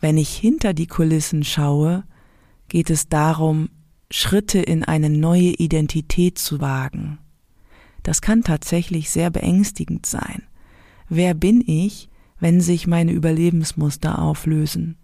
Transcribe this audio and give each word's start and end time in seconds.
Wenn 0.00 0.16
ich 0.16 0.34
hinter 0.34 0.72
die 0.72 0.86
Kulissen 0.86 1.44
schaue, 1.44 2.04
geht 2.68 2.88
es 2.88 3.08
darum, 3.08 3.68
Schritte 4.10 4.58
in 4.58 4.82
eine 4.82 5.10
neue 5.10 5.50
Identität 5.50 6.38
zu 6.38 6.60
wagen. 6.60 7.18
Das 8.02 8.22
kann 8.22 8.42
tatsächlich 8.42 9.10
sehr 9.10 9.30
beängstigend 9.30 10.06
sein. 10.06 10.42
Wer 11.08 11.34
bin 11.34 11.62
ich, 11.66 12.08
wenn 12.38 12.62
sich 12.62 12.86
meine 12.86 13.12
Überlebensmuster 13.12 14.18
auflösen? 14.18 14.96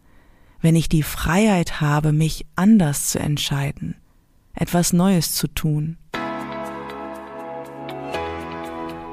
Wenn 0.62 0.74
ich 0.74 0.89
die 0.89 1.03
Freiheit 1.03 1.83
habe, 1.83 2.13
mich 2.13 2.47
anders 2.57 3.11
zu 3.11 3.19
entscheiden, 3.19 3.97
etwas 4.55 4.95
Neues 4.95 5.35
zu 5.35 5.47
tun? 5.49 5.99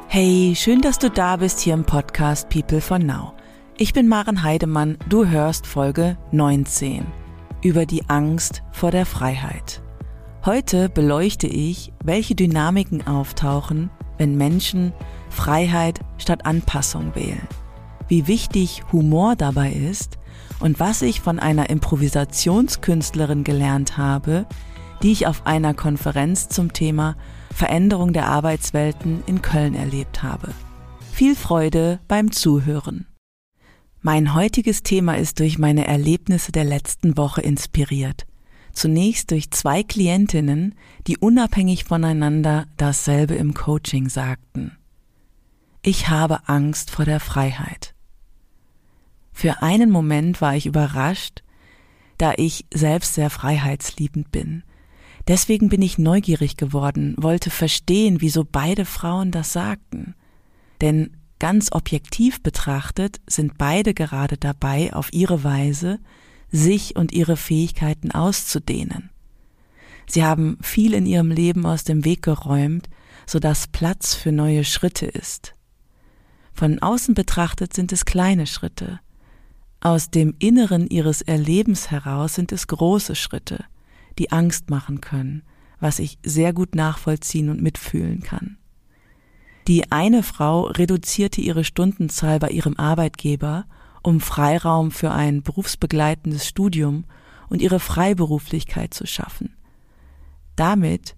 Hey, 0.08 0.54
schön, 0.56 0.80
dass 0.80 0.98
du 0.98 1.10
da 1.10 1.38
bist 1.38 1.60
hier 1.60 1.74
im 1.74 1.84
Podcast 1.84 2.48
People 2.50 2.80
for 2.80 3.00
Now. 3.00 3.34
Ich 3.76 3.92
bin 3.92 4.08
Maren 4.08 4.44
Heidemann, 4.44 5.00
du 5.10 5.26
hörst 5.26 5.66
Folge 5.66 6.16
19 6.32 7.08
über 7.64 7.88
die 7.88 8.08
Angst 8.08 8.62
vor 8.72 8.92
der 8.92 9.08
Freiheit. 9.08 9.82
Heute 10.46 10.90
beleuchte 10.90 11.48
ich, 11.48 11.92
welche 12.04 12.36
Dynamiken 12.36 13.08
auftauchen, 13.08 13.90
wenn 14.20 14.38
Menschen 14.38 14.94
Freiheit 15.32 16.02
statt 16.20 16.46
Anpassung 16.46 17.16
wählen, 17.16 17.48
wie 18.08 18.28
wichtig 18.28 18.84
Humor 18.92 19.36
dabei 19.36 19.72
ist 19.72 20.20
und 20.60 20.80
was 20.80 21.02
ich 21.02 21.20
von 21.20 21.40
einer 21.40 21.72
Improvisationskünstlerin 21.72 23.44
gelernt 23.44 23.98
habe, 23.98 24.46
die 25.02 25.12
ich 25.12 25.26
auf 25.26 25.48
einer 25.48 25.74
Konferenz 25.74 26.48
zum 26.48 26.74
Thema 26.74 27.16
Veränderung 27.52 28.14
der 28.14 28.28
Arbeitswelten 28.28 29.24
in 29.26 29.42
Köln 29.42 29.74
erlebt 29.74 30.22
habe. 30.22 30.50
Viel 31.12 31.36
Freude 31.36 32.00
beim 32.08 32.32
Zuhören. 32.32 33.08
Mein 34.06 34.34
heutiges 34.34 34.84
Thema 34.84 35.18
ist 35.18 35.40
durch 35.40 35.58
meine 35.58 35.88
Erlebnisse 35.88 36.52
der 36.52 36.66
letzten 36.66 37.16
Woche 37.16 37.40
inspiriert. 37.40 38.28
Zunächst 38.74 39.32
durch 39.32 39.50
zwei 39.52 39.82
Klientinnen, 39.82 40.76
die 41.08 41.18
unabhängig 41.18 41.86
voneinander 41.86 42.68
dasselbe 42.76 43.36
im 43.36 43.54
Coaching 43.54 44.10
sagten. 44.10 44.78
Ich 45.84 46.10
habe 46.10 46.50
Angst 46.50 46.92
vor 46.92 47.06
der 47.06 47.22
Freiheit. 47.22 47.96
Für 49.32 49.62
einen 49.62 49.90
Moment 49.90 50.42
war 50.42 50.54
ich 50.54 50.66
überrascht, 50.66 51.42
da 52.18 52.34
ich 52.36 52.66
selbst 52.74 53.14
sehr 53.14 53.30
freiheitsliebend 53.30 54.34
bin. 54.34 54.64
Deswegen 55.30 55.70
bin 55.70 55.82
ich 55.82 55.98
neugierig 55.98 56.58
geworden, 56.58 57.16
wollte 57.18 57.50
verstehen, 57.50 58.20
wieso 58.20 58.44
beide 58.44 58.84
Frauen 58.84 59.32
das 59.32 59.54
sagten. 59.54 60.14
Denn 60.82 61.16
ganz 61.44 61.74
objektiv 61.74 62.42
betrachtet 62.42 63.20
sind 63.28 63.58
beide 63.58 63.94
gerade 63.94 64.38
dabei, 64.38 64.94
auf 64.94 65.12
ihre 65.12 65.44
Weise 65.44 66.00
sich 66.50 66.96
und 66.96 67.12
ihre 67.12 67.36
Fähigkeiten 67.36 68.12
auszudehnen. 68.12 69.10
Sie 70.08 70.24
haben 70.24 70.58
viel 70.62 70.94
in 70.94 71.06
ihrem 71.06 71.32
Leben 71.32 71.66
aus 71.66 71.84
dem 71.84 72.06
Weg 72.06 72.22
geräumt, 72.22 72.90
so 73.26 73.40
dass 73.40 73.68
Platz 73.68 74.16
für 74.16 74.32
neue 74.32 74.64
Schritte 74.64 75.06
ist. 75.06 75.54
Von 76.54 76.80
außen 76.80 77.14
betrachtet 77.14 77.74
sind 77.74 77.92
es 77.92 78.06
kleine 78.06 78.48
Schritte. 78.48 79.02
Aus 79.82 80.12
dem 80.12 80.36
Inneren 80.40 80.88
ihres 80.88 81.22
Erlebens 81.22 81.92
heraus 81.92 82.36
sind 82.36 82.54
es 82.54 82.68
große 82.68 83.16
Schritte 83.16 83.66
die 84.20 84.32
Angst 84.32 84.70
machen 84.70 85.02
können, 85.02 85.44
was 85.82 86.00
ich 86.00 86.18
sehr 86.24 86.54
gut 86.54 86.76
nachvollziehen 86.76 87.50
und 87.50 87.62
mitfühlen 87.62 88.22
kann. 88.22 88.58
Die 89.68 89.92
eine 89.92 90.24
Frau 90.24 90.64
reduzierte 90.64 91.42
ihre 91.42 91.64
Stundenzahl 91.64 92.40
bei 92.40 92.50
ihrem 92.50 92.78
Arbeitgeber, 92.78 93.66
um 94.02 94.20
Freiraum 94.20 94.92
für 94.92 95.12
ein 95.12 95.42
berufsbegleitendes 95.42 96.48
Studium 96.48 97.06
und 97.50 97.62
ihre 97.62 97.80
Freiberuflichkeit 97.80 98.94
zu 98.94 99.08
schaffen. 99.08 99.56
Damit 100.56 101.16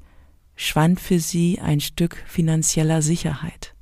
schwand 0.55 0.99
für 0.99 1.19
sie 1.19 1.59
ein 1.59 1.79
Stück 1.79 2.23
finanzieller 2.27 3.01
Sicherheit. 3.01 3.73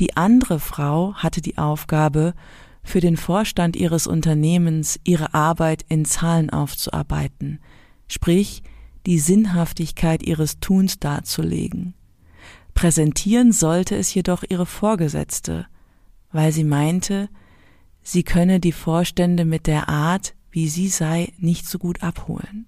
Die 0.00 0.16
andere 0.16 0.60
Frau 0.60 1.14
hatte 1.14 1.40
die 1.40 1.58
Aufgabe, 1.58 2.34
für 2.86 3.00
den 3.00 3.16
Vorstand 3.16 3.76
ihres 3.76 4.06
Unternehmens 4.06 5.00
ihre 5.04 5.32
Arbeit 5.32 5.84
in 5.88 6.04
Zahlen 6.04 6.50
aufzuarbeiten, 6.50 7.60
sprich 8.08 8.62
die 9.06 9.18
Sinnhaftigkeit 9.18 10.22
ihres 10.22 10.60
Tuns 10.60 10.98
darzulegen. 10.98 11.94
Präsentieren 12.74 13.52
sollte 13.52 13.96
es 13.96 14.12
jedoch 14.12 14.44
ihre 14.48 14.66
Vorgesetzte, 14.66 15.66
weil 16.32 16.52
sie 16.52 16.64
meinte, 16.64 17.28
sie 18.02 18.22
könne 18.22 18.60
die 18.60 18.72
Vorstände 18.72 19.44
mit 19.44 19.66
der 19.66 19.88
Art, 19.88 20.34
wie 20.50 20.68
sie 20.68 20.88
sei, 20.88 21.32
nicht 21.38 21.66
so 21.66 21.78
gut 21.78 22.02
abholen. 22.02 22.66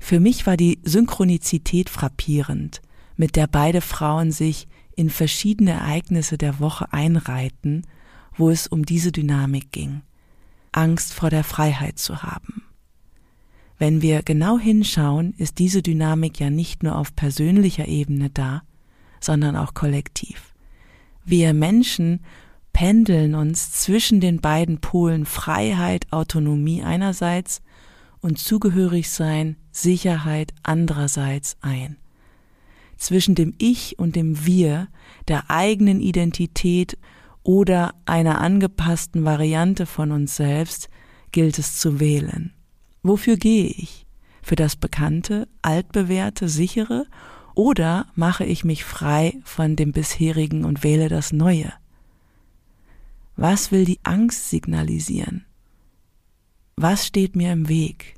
Für 0.00 0.20
mich 0.20 0.46
war 0.46 0.56
die 0.56 0.80
Synchronizität 0.82 1.88
frappierend, 1.88 2.82
mit 3.16 3.36
der 3.36 3.46
beide 3.46 3.80
Frauen 3.80 4.32
sich 4.32 4.68
in 4.94 5.10
verschiedene 5.10 5.72
Ereignisse 5.72 6.38
der 6.38 6.58
Woche 6.58 6.92
einreihten 6.92 7.86
wo 8.36 8.50
es 8.50 8.66
um 8.66 8.84
diese 8.84 9.12
Dynamik 9.12 9.72
ging, 9.72 10.02
Angst 10.72 11.14
vor 11.14 11.30
der 11.30 11.44
Freiheit 11.44 11.98
zu 11.98 12.22
haben. 12.22 12.62
Wenn 13.78 14.02
wir 14.02 14.22
genau 14.22 14.58
hinschauen, 14.58 15.34
ist 15.36 15.58
diese 15.58 15.82
Dynamik 15.82 16.40
ja 16.40 16.50
nicht 16.50 16.82
nur 16.82 16.96
auf 16.96 17.14
persönlicher 17.14 17.88
Ebene 17.88 18.30
da, 18.30 18.62
sondern 19.20 19.56
auch 19.56 19.74
kollektiv. 19.74 20.54
Wir 21.24 21.54
Menschen 21.54 22.20
pendeln 22.72 23.34
uns 23.34 23.72
zwischen 23.72 24.20
den 24.20 24.40
beiden 24.40 24.80
Polen 24.80 25.24
Freiheit, 25.24 26.12
Autonomie 26.12 26.82
einerseits 26.82 27.62
und 28.20 28.38
Zugehörigsein, 28.38 29.56
Sicherheit 29.72 30.52
andererseits 30.62 31.56
ein. 31.60 31.96
Zwischen 32.96 33.34
dem 33.34 33.54
Ich 33.58 33.98
und 33.98 34.16
dem 34.16 34.46
Wir, 34.46 34.88
der 35.28 35.50
eigenen 35.50 36.00
Identität 36.00 36.98
oder 37.42 37.94
einer 38.06 38.40
angepassten 38.40 39.24
Variante 39.24 39.86
von 39.86 40.12
uns 40.12 40.36
selbst 40.36 40.88
gilt 41.32 41.58
es 41.58 41.78
zu 41.78 42.00
wählen. 42.00 42.52
Wofür 43.02 43.36
gehe 43.36 43.68
ich? 43.68 44.06
Für 44.42 44.56
das 44.56 44.76
Bekannte, 44.76 45.48
altbewährte, 45.62 46.48
sichere 46.48 47.06
oder 47.56 48.06
mache 48.14 48.44
ich 48.44 48.64
mich 48.64 48.84
frei 48.84 49.40
von 49.42 49.74
dem 49.74 49.90
bisherigen 49.90 50.64
und 50.64 50.84
wähle 50.84 51.08
das 51.08 51.32
Neue? 51.32 51.72
Was 53.34 53.72
will 53.72 53.84
die 53.84 53.98
Angst 54.04 54.50
signalisieren? 54.50 55.44
Was 56.76 57.06
steht 57.06 57.34
mir 57.34 57.52
im 57.52 57.68
Weg? 57.68 58.14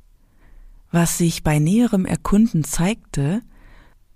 Was 0.91 1.19
sich 1.19 1.43
bei 1.43 1.59
näherem 1.59 2.05
Erkunden 2.05 2.65
zeigte, 2.65 3.43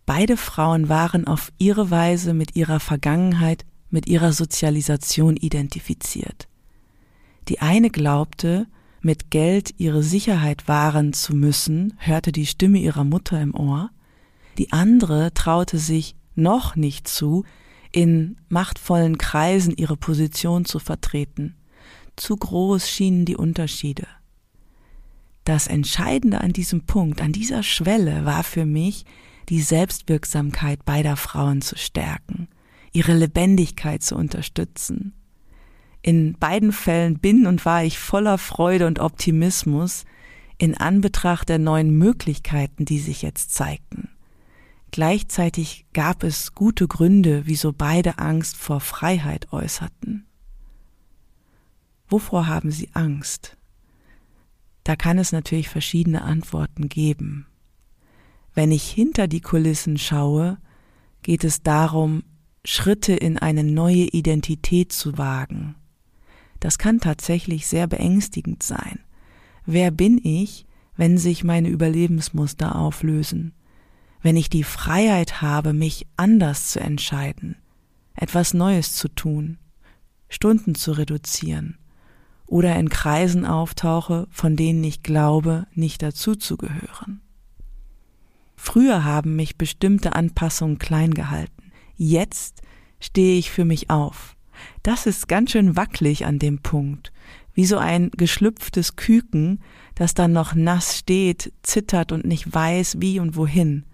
beide 0.06 0.37
Frauen 0.37 0.88
waren 0.88 1.27
auf 1.27 1.53
ihre 1.59 1.91
Weise 1.91 2.34
mit 2.34 2.56
ihrer 2.56 2.81
Vergangenheit 2.81 3.65
mit 3.91 4.09
ihrer 4.09 4.32
Sozialisation 4.32 5.37
identifiziert. 5.37 6.49
Die 7.49 7.61
eine 7.61 7.91
glaubte, 7.91 8.66
mit 9.03 9.31
Geld 9.31 9.75
ihre 9.78 10.03
Sicherheit 10.03 10.66
wahren 10.66 11.12
zu 11.12 11.34
müssen, 11.34 11.94
hörte 11.99 12.32
die 12.32 12.47
Stimme 12.47 12.78
ihrer 12.78 13.05
Mutter 13.05 13.41
im 13.41 13.55
Ohr, 13.55 13.91
die 14.58 14.72
andere 14.72 15.32
traute 15.34 15.78
sich 15.78 16.14
noch 16.34 16.76
nicht 16.76 17.08
zu, 17.08 17.44
in 17.90 18.36
machtvollen 18.48 19.18
Kreisen 19.18 19.76
ihre 19.76 19.96
Position 19.96 20.64
zu 20.64 20.78
vertreten. 20.78 21.56
Zu 22.16 22.36
groß 22.36 22.88
schienen 22.88 23.24
die 23.24 23.36
Unterschiede. 23.36 24.06
Das 25.44 25.66
Entscheidende 25.66 26.40
an 26.40 26.52
diesem 26.52 26.86
Punkt, 26.86 27.20
an 27.20 27.32
dieser 27.32 27.62
Schwelle 27.62 28.24
war 28.24 28.44
für 28.44 28.64
mich, 28.64 29.04
die 29.48 29.60
Selbstwirksamkeit 29.60 30.84
beider 30.84 31.16
Frauen 31.16 31.62
zu 31.62 31.76
stärken 31.76 32.48
ihre 32.92 33.14
Lebendigkeit 33.14 34.02
zu 34.02 34.14
unterstützen. 34.16 35.14
In 36.02 36.34
beiden 36.34 36.72
Fällen 36.72 37.19
bin 37.19 37.46
und 37.46 37.64
war 37.64 37.84
ich 37.84 37.98
voller 37.98 38.38
Freude 38.38 38.86
und 38.86 38.98
Optimismus 38.98 40.05
in 40.58 40.76
Anbetracht 40.76 41.48
der 41.48 41.58
neuen 41.58 41.96
Möglichkeiten, 41.96 42.84
die 42.84 42.98
sich 42.98 43.22
jetzt 43.22 43.55
zeigten. 43.55 44.10
Gleichzeitig 44.93 45.87
gab 45.94 46.23
es 46.23 46.55
gute 46.55 46.87
Gründe, 46.87 47.47
wieso 47.47 47.73
beide 47.73 48.19
Angst 48.19 48.59
vor 48.59 48.79
Freiheit 48.79 49.50
äußerten. 49.50 50.27
Wovor 52.09 52.47
haben 52.47 52.71
sie 52.71 52.91
Angst? 52.93 53.56
Da 54.85 54.94
kann 54.94 55.17
es 55.17 55.33
natürlich 55.33 55.71
verschiedene 55.71 56.21
Antworten 56.21 56.91
geben. 56.91 57.47
Wenn 58.53 58.71
ich 58.71 58.85
hinter 58.85 59.29
die 59.29 59.41
Kulissen 59.41 59.97
schaue, 59.97 60.59
geht 61.23 61.43
es 61.43 61.62
darum, 61.62 62.23
Schritte 62.62 63.15
in 63.15 63.39
eine 63.39 63.65
neue 63.65 64.05
Identität 64.09 64.93
zu 64.93 65.17
wagen. 65.17 65.75
Das 66.61 66.77
kann 66.77 67.00
tatsächlich 67.00 67.67
sehr 67.67 67.87
beängstigend 67.87 68.62
sein. 68.62 69.00
Wer 69.65 69.91
bin 69.91 70.21
ich, 70.23 70.67
wenn 70.97 71.17
sich 71.17 71.44
meine 71.44 71.71
Überlebensmuster 71.71 72.77
auflösen? 72.77 73.55
Wenn 74.22 74.36
ich 74.36 74.48
die 74.48 74.64
Freiheit 74.64 75.42
habe, 75.42 75.72
mich 75.72 76.06
anders 76.16 76.69
zu 76.69 76.80
entscheiden, 76.80 77.56
etwas 78.14 78.54
Neues 78.54 78.94
zu 78.94 79.08
tun, 79.08 79.58
Stunden 80.28 80.74
zu 80.74 80.92
reduzieren 80.92 81.76
oder 82.46 82.76
in 82.76 82.88
Kreisen 82.88 83.44
auftauche, 83.44 84.28
von 84.30 84.56
denen 84.56 84.84
ich 84.84 85.02
glaube, 85.02 85.66
nicht 85.74 86.02
dazuzugehören. 86.02 87.20
Früher 88.54 89.02
haben 89.04 89.34
mich 89.34 89.58
bestimmte 89.58 90.14
Anpassungen 90.14 90.78
klein 90.78 91.14
gehalten. 91.14 91.72
Jetzt 91.96 92.62
stehe 93.00 93.38
ich 93.38 93.50
für 93.50 93.64
mich 93.64 93.90
auf. 93.90 94.36
Das 94.84 95.06
ist 95.06 95.26
ganz 95.26 95.50
schön 95.50 95.76
wackelig 95.76 96.26
an 96.26 96.38
dem 96.38 96.60
Punkt, 96.60 97.12
wie 97.54 97.66
so 97.66 97.78
ein 97.78 98.10
geschlüpftes 98.12 98.94
Küken, 98.94 99.60
das 99.96 100.14
dann 100.14 100.32
noch 100.32 100.54
nass 100.54 100.96
steht, 100.96 101.52
zittert 101.62 102.12
und 102.12 102.24
nicht 102.24 102.54
weiß, 102.54 103.00
wie 103.00 103.19
und 103.19 103.34
wohin. 103.34 103.84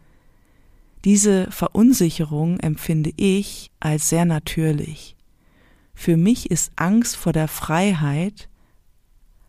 Diese 1.05 1.51
Verunsicherung 1.51 2.59
empfinde 2.61 3.13
ich 3.17 3.71
als 3.81 4.09
sehr 4.09 4.25
natürlich. 4.25 5.17
Für 5.95 6.17
mich 6.17 6.51
ist 6.51 6.73
Angst 6.77 7.17
vor 7.17 7.33
der 7.33 7.49
Freiheit 7.49 8.49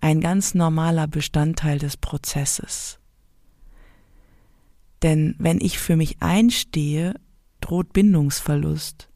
ein 0.01 0.21
ganz 0.21 0.53
normaler 0.53 1.07
Bestandteil 1.07 1.79
des 1.79 1.97
Prozesses. 1.97 2.99
Denn 5.01 5.35
wenn 5.39 5.59
ich 5.61 5.79
für 5.79 5.95
mich 5.95 6.17
einstehe, 6.21 7.15
droht 7.61 7.93
Bindungsverlust, 7.93 9.09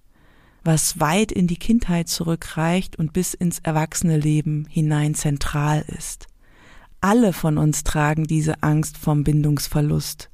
was 0.63 0.99
weit 0.99 1.31
in 1.31 1.47
die 1.47 1.57
Kindheit 1.57 2.07
zurückreicht 2.07 2.97
und 2.97 3.13
bis 3.13 3.33
ins 3.33 3.59
Erwachsene 3.59 4.19
hinein 4.69 5.13
zentral 5.13 5.83
ist. 5.87 6.27
Alle 7.01 7.33
von 7.33 7.57
uns 7.57 7.83
tragen 7.83 8.25
diese 8.25 8.63
Angst 8.63 8.97
vom 8.97 9.23
Bindungsverlust. 9.23 10.29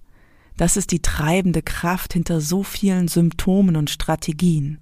Das 0.59 0.75
ist 0.75 0.91
die 0.91 1.01
treibende 1.01 1.61
Kraft 1.61 2.11
hinter 2.11 2.41
so 2.41 2.63
vielen 2.63 3.07
Symptomen 3.07 3.77
und 3.77 3.89
Strategien. 3.89 4.79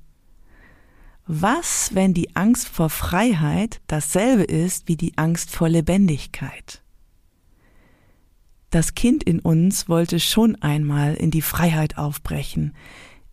Was, 1.27 1.91
wenn 1.93 2.15
die 2.15 2.35
Angst 2.35 2.67
vor 2.67 2.89
Freiheit 2.89 3.79
dasselbe 3.85 4.41
ist 4.41 4.87
wie 4.87 4.95
die 4.95 5.15
Angst 5.19 5.51
vor 5.51 5.69
Lebendigkeit? 5.69 6.81
Das 8.71 8.95
Kind 8.95 9.23
in 9.23 9.39
uns 9.39 9.87
wollte 9.87 10.19
schon 10.19 10.55
einmal 10.55 11.13
in 11.13 11.29
die 11.29 11.43
Freiheit 11.43 11.99
aufbrechen, 11.99 12.73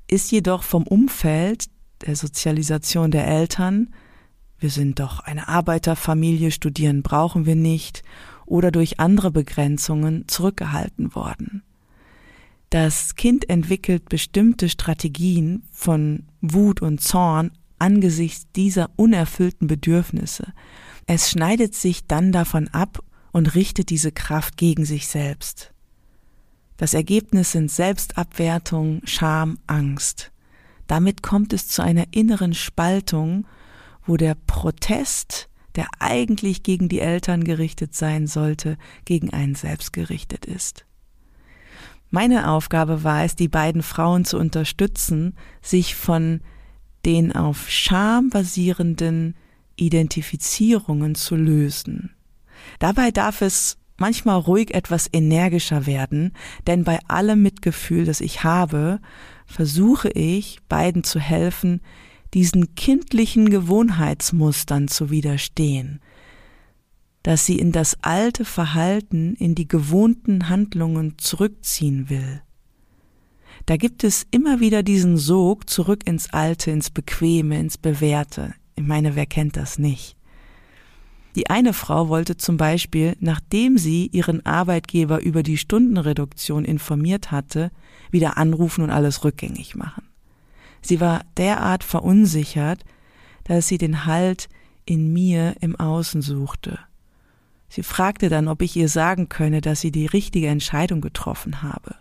ist 0.07 0.31
jedoch 0.31 0.65
vom 0.65 0.87
Umfeld, 0.87 1.71
der 2.03 2.15
Sozialisation 2.15 3.11
der 3.11 3.27
Eltern, 3.27 3.95
wir 4.59 4.69
sind 4.69 5.01
doch 5.01 5.21
eine 5.21 5.49
Arbeiterfamilie, 5.49 6.51
studieren 6.51 7.03
brauchen 7.03 7.47
wir 7.47 7.57
nicht, 7.57 8.03
oder 8.45 8.71
durch 8.71 9.01
andere 9.01 9.31
Begrenzungen 9.31 10.29
zurückgehalten 10.29 11.15
worden. 11.15 11.63
Das 12.71 13.15
Kind 13.15 13.49
entwickelt 13.49 14.09
bestimmte 14.09 14.69
Strategien 14.69 15.63
von 15.71 16.25
Wut 16.41 16.83
und 16.83 17.01
Zorn 17.01 17.53
angesichts 17.79 18.47
dieser 18.57 18.91
unerfüllten 18.97 19.67
Bedürfnisse. 19.67 20.53
Es 21.07 21.31
schneidet 21.31 21.75
sich 21.75 22.07
dann 22.07 22.33
davon 22.33 22.69
ab 22.69 23.03
und 23.33 23.55
richtet 23.55 23.91
diese 23.91 24.13
Kraft 24.13 24.57
gegen 24.57 24.85
sich 24.85 25.07
selbst. 25.07 25.73
Das 26.77 26.95
Ergebnis 26.95 27.53
sind 27.53 27.71
Selbstabwertung, 27.71 29.03
Scham, 29.05 29.59
Angst. 29.67 30.33
Damit 30.87 31.23
kommt 31.23 31.53
es 31.53 31.69
zu 31.69 31.83
einer 31.83 32.07
inneren 32.11 32.55
Spaltung, 32.55 33.47
wo 34.07 34.17
der 34.17 34.35
Protest 34.35 35.49
der 35.75 35.89
eigentlich 35.99 36.63
gegen 36.63 36.89
die 36.89 37.01
Eltern 37.01 37.45
gerichtet 37.45 37.95
sein 37.95 38.27
sollte, 38.27 38.77
gegen 39.05 39.31
einen 39.31 39.55
selbst 39.55 39.93
gerichtet 39.93 40.45
ist. 40.47 40.87
Meine 42.15 42.49
Aufgabe 42.49 43.03
war 43.03 43.25
es, 43.25 43.35
die 43.35 43.49
beiden 43.49 43.83
Frauen 43.83 44.25
zu 44.25 44.39
unterstützen, 44.39 45.35
sich 45.61 45.97
von 45.97 46.43
den 47.05 47.35
auf 47.35 47.69
Scham 47.69 48.31
basierenden 48.31 49.35
Identifizierungen 49.75 51.17
zu 51.17 51.35
lösen. 51.35 52.15
Dabei 52.79 53.11
darf 53.11 53.43
es 53.43 53.79
manchmal 53.97 54.39
ruhig 54.39 54.75
etwas 54.75 55.09
energischer 55.13 55.87
werden, 55.87 56.35
denn 56.69 56.85
bei 56.85 57.01
allem 57.09 57.43
Mitgefühl, 57.43 58.05
das 58.05 58.21
ich 58.21 58.45
habe, 58.45 59.01
versuche 59.45 60.09
ich 60.11 60.61
beiden 60.69 61.03
zu 61.03 61.19
helfen, 61.19 61.81
diesen 62.33 62.77
kindlichen 62.77 63.51
Gewohnheitsmustern 63.51 64.87
zu 64.87 65.11
widerstehen, 65.11 65.99
dass 67.25 67.47
sie 67.47 67.59
in 67.59 67.73
das 67.73 67.97
alte 68.03 68.45
Verhalten, 68.45 69.35
in 69.35 69.55
die 69.55 69.67
gewohnten 69.67 70.51
Handlungen 70.51 71.15
zurückziehen 71.17 72.11
will. 72.11 72.43
Da 73.67 73.79
gibt 73.79 74.05
es 74.05 74.27
immer 74.31 74.61
wieder 74.61 74.83
diesen 74.83 75.17
Sog 75.17 75.69
zurück 75.69 76.07
ins 76.07 76.33
Alte, 76.35 76.71
ins 76.71 76.91
Bequeme, 76.91 77.59
ins 77.59 77.79
Bewährte. 77.79 78.55
Ich 78.77 78.85
meine, 78.85 79.17
wer 79.17 79.25
kennt 79.25 79.57
das 79.57 79.79
nicht? 79.79 80.17
Die 81.35 81.49
eine 81.49 81.73
Frau 81.73 82.11
wollte 82.11 82.37
zum 82.37 82.59
Beispiel, 82.59 83.17
nachdem 83.21 83.79
sie 83.79 84.09
ihren 84.13 84.45
Arbeitgeber 84.45 85.23
über 85.23 85.43
die 85.43 85.57
Stundenreduktion 85.57 86.67
informiert 86.67 87.31
hatte, 87.31 87.71
wieder 88.11 88.37
anrufen 88.37 88.85
und 88.85 88.91
alles 88.91 89.25
rückgängig 89.25 89.75
machen. 89.75 90.05
Sie 90.83 91.01
war 91.01 91.25
derart 91.39 91.85
verunsichert, 91.85 92.85
dass 93.45 93.67
sie 93.67 93.79
den 93.79 94.05
Halt 94.05 94.51
in 94.85 95.11
mir 95.15 95.55
im 95.61 95.75
Außen 95.75 96.21
suchte. 96.21 96.79
Sie 97.75 97.83
fragte 97.83 98.29
dann, 98.29 98.47
ob 98.47 98.63
ich 98.63 98.77
ihr 98.77 98.89
sagen 98.89 99.29
könne, 99.29 99.61
dass 99.61 99.81
sie 99.81 99.91
die 99.91 100.07
richtige 100.07 100.47
Entscheidung 100.47 101.01
getroffen 101.01 101.61
habe. 101.61 101.97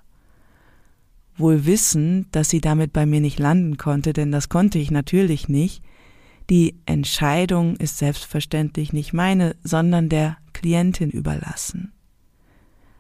Wohl 1.36 1.66
wissend, 1.66 2.28
dass 2.36 2.52
sie 2.52 2.62
damit 2.62 2.94
bei 2.94 3.08
mir 3.08 3.20
nicht 3.20 3.40
landen 3.40 3.78
konnte, 3.78 4.14
denn 4.14 4.32
das 4.32 4.50
konnte 4.50 4.78
ich 4.78 4.92
natürlich 4.92 5.50
nicht. 5.50 5.84
Die 6.52 6.76
Entscheidung 6.86 7.76
ist 7.78 7.98
selbstverständlich 7.98 8.94
nicht 8.94 9.14
meine, 9.14 9.56
sondern 9.64 10.10
der 10.10 10.38
Klientin 10.54 11.10
überlassen. 11.10 11.92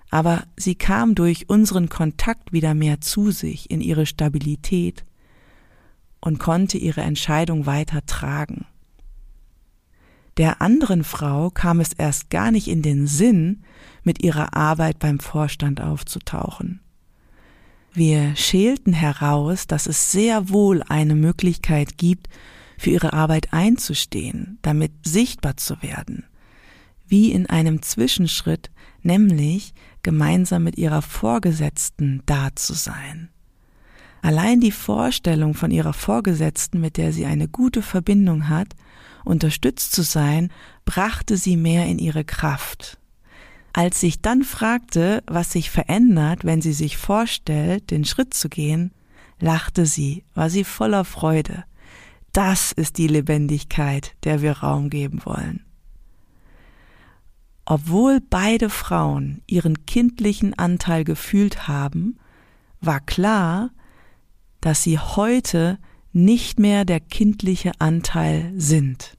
Aber 0.09 0.43
sie 0.57 0.73
kam 0.73 1.13
durch 1.13 1.49
unseren 1.49 1.89
Kontakt 1.89 2.53
wieder 2.53 2.73
mehr 2.73 3.01
zu 3.01 3.29
sich 3.29 3.69
in 3.69 3.81
ihre 3.81 4.07
Stabilität 4.07 5.05
und 6.21 6.39
konnte 6.39 6.79
ihre 6.79 7.01
Entscheidung 7.01 7.67
weiter 7.67 8.03
tragen. 8.07 8.65
Der 10.37 10.61
anderen 10.61 11.03
Frau 11.03 11.49
kam 11.49 11.79
es 11.79 11.93
erst 11.93 12.29
gar 12.29 12.51
nicht 12.51 12.67
in 12.67 12.81
den 12.81 13.05
Sinn, 13.07 13.63
mit 14.03 14.23
ihrer 14.23 14.55
Arbeit 14.55 14.99
beim 14.99 15.19
Vorstand 15.19 15.81
aufzutauchen. 15.81 16.79
Wir 17.93 18.35
schälten 18.35 18.93
heraus, 18.93 19.67
dass 19.67 19.85
es 19.85 20.11
sehr 20.11 20.49
wohl 20.49 20.81
eine 20.89 21.13
Möglichkeit 21.13 21.97
gibt, 21.97 22.27
für 22.77 22.89
ihre 22.89 23.13
Arbeit 23.13 23.53
einzustehen, 23.53 24.57
damit 24.63 24.91
sichtbar 25.05 25.57
zu 25.57 25.81
werden, 25.83 26.25
wie 27.07 27.31
in 27.31 27.45
einem 27.45 27.83
Zwischenschritt, 27.83 28.71
nämlich 29.03 29.75
gemeinsam 30.01 30.63
mit 30.63 30.77
ihrer 30.77 31.03
Vorgesetzten 31.03 32.23
da 32.25 32.49
zu 32.55 32.73
sein. 32.73 33.29
Allein 34.23 34.61
die 34.61 34.71
Vorstellung 34.71 35.53
von 35.53 35.69
ihrer 35.69 35.91
Vorgesetzten, 35.91 36.79
mit 36.79 36.95
der 36.95 37.11
sie 37.11 37.25
eine 37.25 37.49
gute 37.49 37.81
Verbindung 37.81 38.47
hat, 38.47 38.69
unterstützt 39.25 39.91
zu 39.91 40.01
sein, 40.01 40.49
brachte 40.85 41.35
sie 41.35 41.57
mehr 41.57 41.87
in 41.87 41.99
ihre 41.99 42.23
Kraft. 42.23 42.97
Als 43.73 44.01
ich 44.01 44.21
dann 44.21 44.43
fragte, 44.43 45.23
was 45.27 45.51
sich 45.51 45.69
verändert, 45.69 46.45
wenn 46.45 46.61
sie 46.61 46.71
sich 46.71 46.95
vorstellt, 46.95 47.91
den 47.91 48.05
Schritt 48.05 48.33
zu 48.33 48.47
gehen, 48.47 48.93
lachte 49.41 49.85
sie, 49.85 50.23
war 50.33 50.49
sie 50.49 50.63
voller 50.63 51.03
Freude. 51.03 51.65
Das 52.31 52.71
ist 52.71 52.97
die 52.99 53.07
Lebendigkeit, 53.07 54.15
der 54.23 54.41
wir 54.41 54.59
Raum 54.59 54.89
geben 54.89 55.19
wollen. 55.25 55.65
Obwohl 57.65 58.21
beide 58.21 58.69
Frauen 58.69 59.41
ihren 59.47 59.85
kindlichen 59.85 60.57
Anteil 60.57 61.03
gefühlt 61.03 61.67
haben, 61.67 62.17
war 62.79 63.01
klar, 63.01 63.71
dass 64.65 64.81
sie 64.81 64.97
heute 64.97 65.77
nicht 66.13 66.57
mehr 66.57 66.85
der 66.85 67.01
kindliche 67.01 67.73
Anteil 67.79 68.53
sind. 68.55 69.17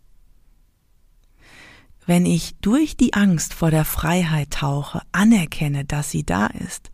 Wenn 2.06 2.24
ich 2.24 2.56
durch 2.62 2.96
die 2.96 3.12
Angst 3.12 3.52
vor 3.52 3.70
der 3.70 3.84
Freiheit 3.84 4.52
tauche, 4.52 5.02
anerkenne, 5.12 5.84
dass 5.84 6.10
sie 6.10 6.24
da 6.24 6.46
ist, 6.46 6.90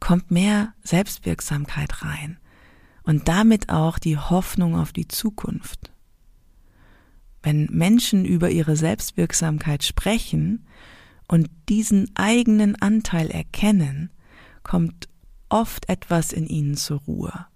kommt 0.00 0.30
mehr 0.30 0.72
Selbstwirksamkeit 0.82 2.02
rein 2.02 2.38
und 3.02 3.28
damit 3.28 3.68
auch 3.68 3.98
die 3.98 4.16
Hoffnung 4.16 4.74
auf 4.74 4.92
die 4.92 5.08
Zukunft. 5.08 5.92
Wenn 7.42 7.66
Menschen 7.66 8.24
über 8.24 8.50
ihre 8.50 8.76
Selbstwirksamkeit 8.76 9.84
sprechen 9.84 10.66
und 11.28 11.50
diesen 11.68 12.10
eigenen 12.14 12.80
Anteil 12.80 13.30
erkennen, 13.30 14.10
kommt 14.62 15.08
oft 15.50 15.90
etwas 15.90 16.32
in 16.32 16.46
ihnen 16.46 16.76
zur 16.76 17.00
Ruhe. 17.00 17.46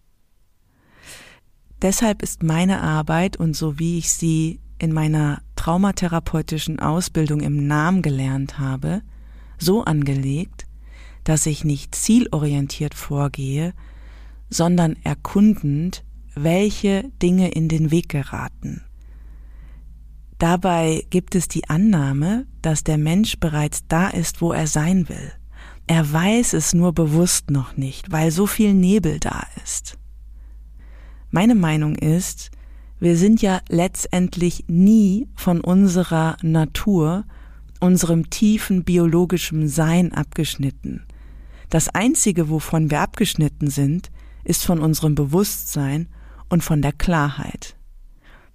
Deshalb 1.87 2.21
ist 2.25 2.43
meine 2.43 2.83
Arbeit 2.83 3.37
und 3.37 3.55
so 3.55 3.79
wie 3.79 3.97
ich 3.97 4.13
sie 4.13 4.59
in 4.77 4.93
meiner 4.93 5.41
traumatherapeutischen 5.55 6.81
Ausbildung 6.81 7.39
im 7.39 7.69
Namen 7.69 8.03
gelernt 8.03 8.59
habe, 8.59 9.03
so 9.57 9.85
angelegt, 9.85 10.67
dass 11.23 11.47
ich 11.47 11.63
nicht 11.63 11.95
zielorientiert 11.95 12.93
vorgehe, 12.93 13.73
sondern 14.51 14.97
erkundend, 15.05 16.03
welche 16.35 17.05
Dinge 17.23 17.53
in 17.53 17.69
den 17.69 17.93
Weg 17.93 18.09
geraten. 18.09 18.83
Dabei 20.39 21.07
gibt 21.11 21.37
es 21.37 21.47
die 21.47 21.69
Annahme, 21.71 22.49
dass 22.63 22.83
der 22.83 22.99
Mensch 22.99 23.39
bereits 23.39 23.87
da 23.87 24.09
ist, 24.09 24.41
wo 24.41 24.51
er 24.51 24.67
sein 24.67 25.09
will. 25.09 25.33
Er 25.87 26.13
weiß 26.13 26.55
es 26.55 26.75
nur 26.75 26.93
bewusst 26.93 27.53
noch 27.53 27.77
nicht, 27.77 28.11
weil 28.11 28.33
so 28.33 28.49
viel 28.49 28.75
Nebel 28.75 29.21
da 29.21 29.47
ist. 29.63 29.97
Meine 31.37 31.55
Meinung 31.55 31.97
ist, 31.97 32.51
wir 32.99 33.15
sind 33.19 33.43
ja 33.43 33.61
letztendlich 33.69 34.65
nie 34.69 35.29
von 35.35 35.61
unserer 35.61 36.39
Natur, 36.41 37.27
unserem 37.79 38.31
tiefen 38.31 38.85
biologischen 38.85 39.69
Sein 39.69 40.15
abgeschnitten. 40.15 41.05
Das 41.69 41.91
Einzige, 41.91 42.49
wovon 42.49 42.91
wir 42.91 43.03
abgeschnitten 43.03 43.69
sind, 43.69 44.11
ist 44.45 44.65
von 44.65 44.81
unserem 44.81 45.15
Bewusstsein 45.15 46.09
und 46.49 46.65
von 46.65 46.81
der 46.81 46.93
Klarheit. 46.93 47.77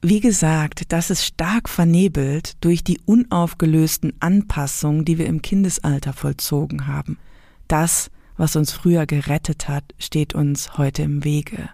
Wie 0.01 0.19
gesagt, 0.19 0.91
das 0.91 1.11
ist 1.11 1.23
stark 1.23 1.69
vernebelt 1.69 2.55
durch 2.61 2.83
die 2.83 3.00
unaufgelösten 3.05 4.13
Anpassungen, 4.21 5.05
die 5.05 5.19
wir 5.19 5.27
im 5.27 5.43
Kindesalter 5.43 6.13
vollzogen 6.13 6.88
haben. 6.88 7.19
Das, 7.67 8.09
was 8.38 8.55
uns 8.55 8.71
früher 8.71 9.05
gerettet 9.05 9.69
hat, 9.69 9.83
steht 10.00 10.33
uns 10.33 10.79
heute 10.79 11.03
im 11.03 11.23
Wege. 11.23 11.69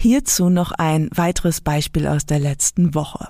Hierzu 0.00 0.48
noch 0.48 0.70
ein 0.70 1.08
weiteres 1.12 1.60
Beispiel 1.60 2.06
aus 2.06 2.24
der 2.24 2.38
letzten 2.38 2.94
Woche. 2.94 3.26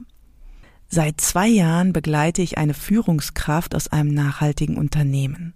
Seit 0.87 1.19
zwei 1.19 1.49
Jahren 1.49 1.95
begleite 1.95 2.43
ich 2.43 2.59
eine 2.59 2.75
Führungskraft 2.75 3.75
aus 3.75 3.89
einem 3.89 4.13
nachhaltigen 4.13 4.77
Unternehmen. 4.77 5.55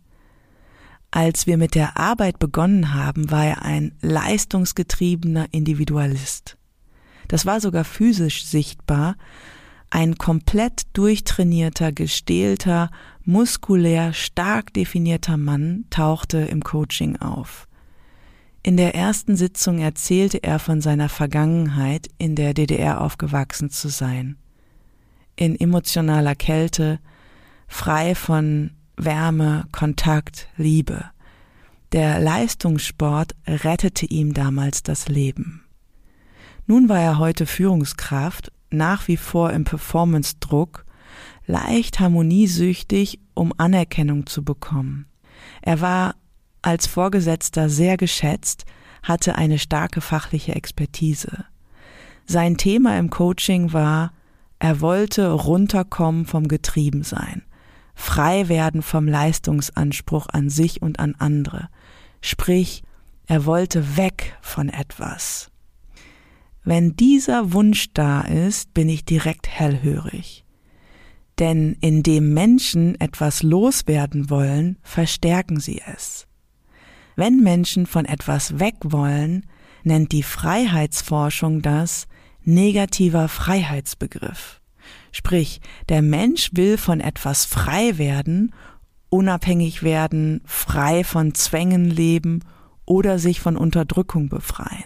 Als 1.11 1.47
wir 1.47 1.59
mit 1.59 1.75
der 1.75 1.99
Arbeit 1.99 2.39
begonnen 2.39 2.95
haben, 2.95 3.31
war 3.31 3.45
er 3.45 3.61
ein 3.61 3.93
leistungsgetriebener 4.01 5.49
Individualist. 5.51 6.57
Das 7.29 7.45
war 7.45 7.61
sogar 7.61 7.85
physisch 7.85 8.47
sichtbar. 8.47 9.17
Ein 9.91 10.17
komplett 10.17 10.85
durchtrainierter, 10.95 11.93
gestählter, 11.93 12.91
muskulär 13.23 14.15
stark 14.15 14.73
definierter 14.73 15.37
Mann 15.37 15.85
tauchte 15.91 16.39
im 16.39 16.65
Coaching 16.65 17.17
auf. 17.19 17.69
In 18.65 18.77
der 18.77 18.95
ersten 18.95 19.37
Sitzung 19.37 19.81
erzählte 19.81 20.43
er 20.45 20.61
von 20.61 20.81
seiner 20.81 21.09
Vergangenheit, 21.09 22.09
in 22.19 22.37
der 22.37 22.55
DDR 22.55 23.01
aufgewachsen 23.01 23.71
zu 23.71 23.89
sein. 23.89 24.37
In 25.35 25.59
emotionaler 25.59 26.37
Kälte, 26.37 27.01
frei 27.67 28.15
von 28.15 28.71
Wärme, 28.97 29.67
Kontakt, 29.73 30.49
Liebe. 30.57 31.07
Der 31.91 32.21
Leistungssport 32.21 33.35
rettete 33.49 34.07
ihm 34.07 34.33
damals 34.33 34.85
das 34.85 35.09
Leben. 35.09 35.65
Nun 36.69 36.89
war 36.89 37.01
er 37.01 37.19
heute 37.19 37.47
Führungskraft, 37.47 38.53
nach 38.71 39.09
wie 39.09 39.17
vor 39.17 39.53
im 39.53 39.65
Performance-Druck, 39.65 40.87
leicht 41.47 41.99
harmoniesüchtig, 41.99 43.19
um 43.35 43.53
Anerkennung 43.59 44.27
zu 44.27 44.45
bekommen. 44.45 45.07
Er 45.63 45.81
war 45.81 46.15
als 46.63 46.87
Vorgesetzter 46.87 47.69
sehr 47.69 47.97
geschätzt, 47.97 48.65
hatte 49.03 49.35
eine 49.35 49.59
starke 49.59 50.01
fachliche 50.01 50.55
Expertise. 50.55 51.45
Sein 52.25 52.57
Thema 52.57 52.99
im 52.99 53.11
Coaching 53.11 53.73
war, 53.73 54.13
er 54.59 54.81
wollte 54.81 55.33
runterkommen 55.33 56.25
vom 56.25 56.47
Getriebensein, 56.47 57.43
frei 57.95 58.49
werden 58.49 58.83
vom 58.83 59.09
Leistungsanspruch 59.09 60.29
an 60.29 60.49
sich 60.49 60.81
und 60.81 61.01
an 61.01 61.17
andere, 61.19 61.69
sprich, 62.21 62.85
er 63.27 63.45
wollte 63.45 63.97
weg 63.97 64.37
von 64.41 64.69
etwas. 64.69 65.51
Wenn 66.65 66.95
dieser 66.95 67.53
Wunsch 67.53 67.89
da 67.93 68.21
ist, 68.21 68.73
bin 68.73 68.89
ich 68.89 69.05
direkt 69.05 69.49
hellhörig. 69.49 70.45
Denn 71.39 71.77
indem 71.81 72.35
Menschen 72.35 73.01
etwas 73.01 73.43
loswerden 73.43 74.31
wollen, 74.31 74.79
verstärken 74.83 75.59
sie 75.59 75.83
es. 75.95 76.29
Wenn 77.17 77.43
Menschen 77.43 77.87
von 77.87 78.05
etwas 78.05 78.59
weg 78.59 78.75
wollen, 78.83 79.47
nennt 79.85 80.13
die 80.13 80.23
Freiheitsforschung 80.23 81.63
das 81.63 82.07
negativer 82.45 83.29
Freiheitsbegriff. 83.29 84.61
Sprich, 85.13 85.61
der 85.89 86.03
Mensch 86.03 86.51
will 86.55 86.79
von 86.79 87.01
etwas 87.01 87.45
frei 87.45 87.99
werden, 87.99 88.55
unabhängig 89.11 89.83
werden, 89.83 90.41
frei 90.47 91.05
von 91.05 91.35
Zwängen 91.35 91.91
leben 91.91 92.41
oder 92.87 93.19
sich 93.19 93.41
von 93.41 93.57
Unterdrückung 93.57 94.29
befreien. 94.29 94.85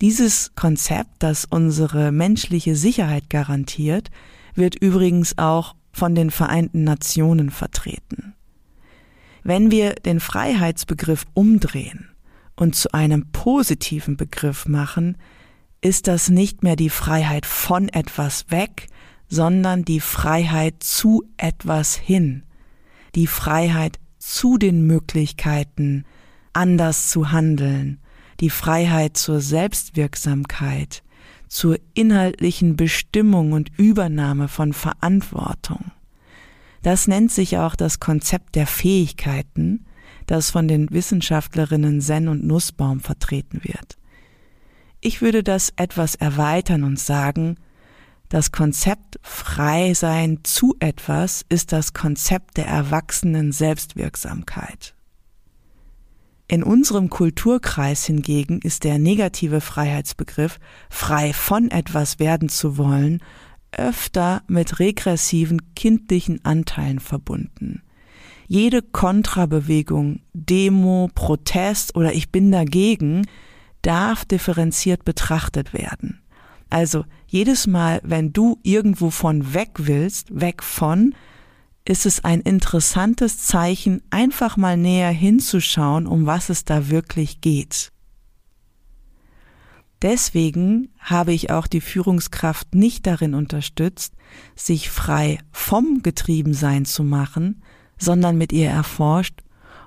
Dieses 0.00 0.54
Konzept, 0.54 1.10
das 1.22 1.44
unsere 1.44 2.12
menschliche 2.12 2.76
Sicherheit 2.76 3.30
garantiert, 3.30 4.10
wird 4.54 4.74
übrigens 4.74 5.38
auch 5.38 5.74
von 5.92 6.14
den 6.14 6.30
Vereinten 6.30 6.84
Nationen 6.84 7.50
vertreten. 7.50 8.35
Wenn 9.46 9.70
wir 9.70 9.94
den 9.94 10.18
Freiheitsbegriff 10.18 11.24
umdrehen 11.32 12.08
und 12.56 12.74
zu 12.74 12.92
einem 12.92 13.30
positiven 13.30 14.16
Begriff 14.16 14.66
machen, 14.66 15.16
ist 15.80 16.08
das 16.08 16.30
nicht 16.30 16.64
mehr 16.64 16.74
die 16.74 16.90
Freiheit 16.90 17.46
von 17.46 17.88
etwas 17.88 18.50
weg, 18.50 18.88
sondern 19.28 19.84
die 19.84 20.00
Freiheit 20.00 20.82
zu 20.82 21.22
etwas 21.36 21.94
hin, 21.94 22.42
die 23.14 23.28
Freiheit 23.28 24.00
zu 24.18 24.58
den 24.58 24.84
Möglichkeiten, 24.84 26.04
anders 26.52 27.08
zu 27.08 27.30
handeln, 27.30 28.00
die 28.40 28.50
Freiheit 28.50 29.16
zur 29.16 29.40
Selbstwirksamkeit, 29.40 31.04
zur 31.46 31.78
inhaltlichen 31.94 32.74
Bestimmung 32.74 33.52
und 33.52 33.70
Übernahme 33.78 34.48
von 34.48 34.72
Verantwortung. 34.72 35.92
Das 36.86 37.08
nennt 37.08 37.32
sich 37.32 37.58
auch 37.58 37.74
das 37.74 37.98
Konzept 37.98 38.54
der 38.54 38.68
Fähigkeiten, 38.68 39.86
das 40.26 40.52
von 40.52 40.68
den 40.68 40.88
Wissenschaftlerinnen 40.92 42.00
Zen 42.00 42.28
und 42.28 42.46
Nussbaum 42.46 43.00
vertreten 43.00 43.58
wird. 43.64 43.98
Ich 45.00 45.20
würde 45.20 45.42
das 45.42 45.72
etwas 45.74 46.14
erweitern 46.14 46.84
und 46.84 47.00
sagen, 47.00 47.56
das 48.28 48.52
Konzept 48.52 49.18
frei 49.22 49.94
sein 49.94 50.44
zu 50.44 50.76
etwas 50.78 51.44
ist 51.48 51.72
das 51.72 51.92
Konzept 51.92 52.56
der 52.56 52.68
erwachsenen 52.68 53.50
Selbstwirksamkeit. 53.50 54.94
In 56.46 56.62
unserem 56.62 57.10
Kulturkreis 57.10 58.04
hingegen 58.04 58.60
ist 58.60 58.84
der 58.84 59.00
negative 59.00 59.60
Freiheitsbegriff, 59.60 60.60
frei 60.88 61.32
von 61.32 61.72
etwas 61.72 62.20
werden 62.20 62.48
zu 62.48 62.78
wollen, 62.78 63.20
öfter 63.76 64.42
mit 64.48 64.78
regressiven 64.78 65.74
kindlichen 65.74 66.44
Anteilen 66.44 67.00
verbunden. 67.00 67.82
Jede 68.48 68.82
Kontrabewegung, 68.82 70.20
Demo, 70.32 71.10
Protest 71.14 71.96
oder 71.96 72.12
ich 72.12 72.30
bin 72.30 72.52
dagegen 72.52 73.26
darf 73.82 74.24
differenziert 74.24 75.04
betrachtet 75.04 75.72
werden. 75.72 76.20
Also 76.70 77.04
jedes 77.28 77.66
Mal, 77.66 78.00
wenn 78.02 78.32
du 78.32 78.58
irgendwo 78.62 79.10
von 79.10 79.54
weg 79.54 79.70
willst, 79.78 80.40
weg 80.40 80.62
von, 80.62 81.14
ist 81.84 82.06
es 82.06 82.24
ein 82.24 82.40
interessantes 82.40 83.38
Zeichen, 83.38 84.02
einfach 84.10 84.56
mal 84.56 84.76
näher 84.76 85.10
hinzuschauen, 85.10 86.06
um 86.06 86.26
was 86.26 86.48
es 86.48 86.64
da 86.64 86.88
wirklich 86.90 87.40
geht. 87.40 87.92
Deswegen 90.02 90.90
habe 90.98 91.32
ich 91.32 91.50
auch 91.50 91.66
die 91.66 91.80
Führungskraft 91.80 92.74
nicht 92.74 93.06
darin 93.06 93.34
unterstützt, 93.34 94.14
sich 94.54 94.90
frei 94.90 95.38
vom 95.52 96.02
Getriebensein 96.02 96.84
zu 96.84 97.02
machen, 97.02 97.62
sondern 97.98 98.36
mit 98.36 98.52
ihr 98.52 98.68
erforscht, 98.68 99.42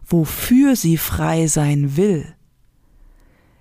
wofür 0.06 0.75
sie 0.75 0.98
frei 0.98 1.48
sein 1.48 1.96
will. 1.96 2.34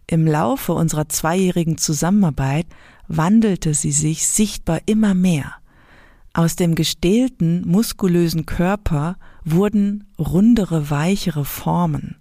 Im 0.07 0.26
Laufe 0.26 0.73
unserer 0.73 1.11
zweijährigen 1.11 1.76
Zusammenarbeit 1.76 2.67
wandelte 3.09 3.75
sie 3.75 3.93
sich 3.93 4.26
sichtbar 4.26 4.81
immer 4.87 5.12
mehr. 5.12 5.57
Aus 6.33 6.57
dem 6.57 6.75
gestählten, 6.75 7.62
muskulösen 7.67 8.47
Körper 8.47 9.17
wurden 9.45 10.05
rundere, 10.19 10.88
weichere 10.88 11.45
Formen. 11.45 12.17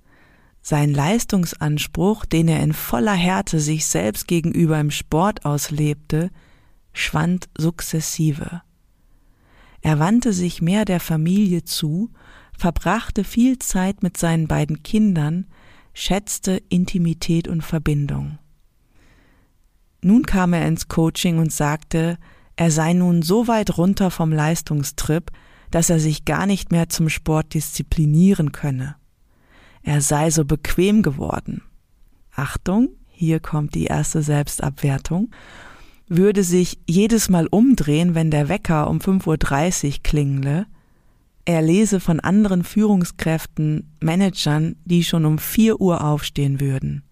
Sein 0.69 0.93
Leistungsanspruch, 0.93 2.25
den 2.25 2.49
er 2.49 2.61
in 2.61 2.73
voller 2.73 3.13
Härte 3.13 3.61
sich 3.61 3.85
selbst 3.85 4.27
gegenüber 4.27 4.77
im 4.77 4.91
Sport 4.91 5.45
auslebte, 5.45 6.29
schwand 6.91 7.47
sukzessive. 7.57 8.63
Er 9.79 9.99
wandte 9.99 10.33
sich 10.33 10.61
mehr 10.61 10.83
der 10.83 10.99
Familie 10.99 11.63
zu, 11.63 12.09
verbrachte 12.51 13.23
viel 13.23 13.59
Zeit 13.59 14.03
mit 14.03 14.17
seinen 14.17 14.49
beiden 14.49 14.83
Kindern, 14.83 15.45
schätzte 15.93 16.61
Intimität 16.67 17.47
und 17.47 17.61
Verbindung. 17.61 18.37
Nun 20.01 20.23
kam 20.23 20.51
er 20.51 20.67
ins 20.67 20.89
Coaching 20.89 21.39
und 21.39 21.53
sagte, 21.53 22.17
er 22.57 22.71
sei 22.71 22.91
nun 22.91 23.21
so 23.21 23.47
weit 23.47 23.77
runter 23.77 24.11
vom 24.11 24.33
Leistungstrip, 24.33 25.31
dass 25.71 25.89
er 25.89 26.01
sich 26.01 26.25
gar 26.25 26.45
nicht 26.45 26.73
mehr 26.73 26.89
zum 26.89 27.07
Sport 27.07 27.53
disziplinieren 27.53 28.51
könne. 28.51 28.97
Er 29.87 30.01
sei 30.01 30.31
so 30.31 30.43
bequem 30.43 31.01
geworden. 31.01 31.61
Achtung, 32.35 32.89
hier 33.09 33.39
kommt 33.39 33.73
die 33.73 33.85
erste 33.85 34.21
Selbstabwertung. 34.21 35.31
würde 36.09 36.43
sich 36.43 36.79
jedes 36.85 37.29
Mal 37.29 37.47
umdrehen, 37.47 38.13
wenn 38.13 38.29
der 38.29 38.49
Wecker 38.49 38.89
um 38.89 38.97
5.30 38.97 39.85
Uhr 39.87 40.03
klingle. 40.03 40.65
Er 41.45 41.61
lese 41.61 42.01
von 42.01 42.19
anderen 42.19 42.65
Führungskräften, 42.65 43.95
Managern, 44.01 44.75
die 44.83 45.05
schon 45.05 45.23
um 45.23 45.37
4 45.37 45.79
Uhr 45.79 46.03
aufstehen 46.03 46.59
würden. 46.59 47.03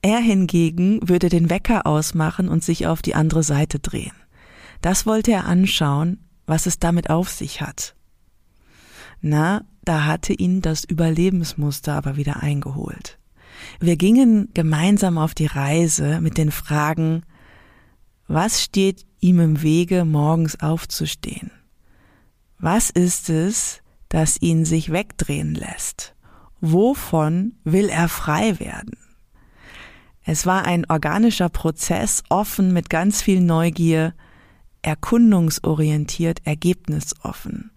Er 0.00 0.20
hingegen 0.20 1.00
würde 1.02 1.28
den 1.28 1.50
Wecker 1.50 1.84
ausmachen 1.84 2.48
und 2.48 2.62
sich 2.62 2.86
auf 2.86 3.02
die 3.02 3.16
andere 3.16 3.42
Seite 3.42 3.80
drehen. 3.80 4.14
Das 4.82 5.04
wollte 5.04 5.32
er 5.32 5.46
anschauen, 5.46 6.18
was 6.46 6.66
es 6.66 6.78
damit 6.78 7.10
auf 7.10 7.28
sich 7.28 7.60
hat. 7.60 7.96
Na, 9.20 9.64
da 9.84 10.04
hatte 10.04 10.32
ihn 10.32 10.60
das 10.60 10.84
Überlebensmuster 10.84 11.94
aber 11.94 12.16
wieder 12.16 12.42
eingeholt. 12.42 13.18
Wir 13.80 13.96
gingen 13.96 14.48
gemeinsam 14.54 15.18
auf 15.18 15.34
die 15.34 15.46
Reise 15.46 16.20
mit 16.20 16.38
den 16.38 16.50
Fragen, 16.50 17.22
was 18.26 18.62
steht 18.62 19.06
ihm 19.20 19.40
im 19.40 19.62
Wege, 19.62 20.04
morgens 20.04 20.60
aufzustehen? 20.60 21.50
Was 22.58 22.90
ist 22.90 23.30
es, 23.30 23.80
das 24.08 24.40
ihn 24.40 24.64
sich 24.64 24.92
wegdrehen 24.92 25.54
lässt? 25.54 26.14
Wovon 26.60 27.54
will 27.64 27.88
er 27.88 28.08
frei 28.08 28.58
werden? 28.60 28.96
Es 30.24 30.44
war 30.44 30.66
ein 30.66 30.84
organischer 30.90 31.48
Prozess, 31.48 32.22
offen 32.28 32.72
mit 32.74 32.90
ganz 32.90 33.22
viel 33.22 33.40
Neugier, 33.40 34.12
erkundungsorientiert, 34.82 36.40
ergebnisoffen. 36.44 37.70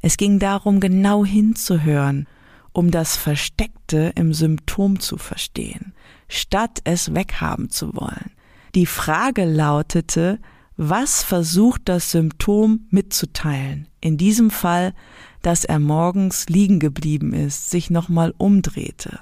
Es 0.00 0.16
ging 0.16 0.38
darum, 0.38 0.80
genau 0.80 1.24
hinzuhören, 1.24 2.26
um 2.72 2.90
das 2.90 3.16
Versteckte 3.16 4.12
im 4.14 4.32
Symptom 4.32 5.00
zu 5.00 5.18
verstehen, 5.18 5.92
statt 6.28 6.80
es 6.84 7.14
weghaben 7.14 7.70
zu 7.70 7.94
wollen. 7.94 8.30
Die 8.74 8.86
Frage 8.86 9.44
lautete, 9.44 10.38
was 10.76 11.22
versucht 11.22 11.82
das 11.86 12.12
Symptom 12.12 12.86
mitzuteilen? 12.90 13.88
In 14.00 14.16
diesem 14.16 14.50
Fall, 14.50 14.94
dass 15.42 15.64
er 15.64 15.78
morgens 15.78 16.48
liegen 16.48 16.78
geblieben 16.78 17.34
ist, 17.34 17.70
sich 17.70 17.90
nochmal 17.90 18.32
umdrehte. 18.38 19.20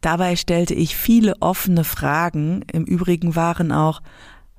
Dabei 0.00 0.36
stellte 0.36 0.74
ich 0.74 0.96
viele 0.96 1.34
offene 1.40 1.84
Fragen. 1.84 2.62
Im 2.72 2.84
Übrigen 2.84 3.36
waren 3.36 3.72
auch 3.72 4.00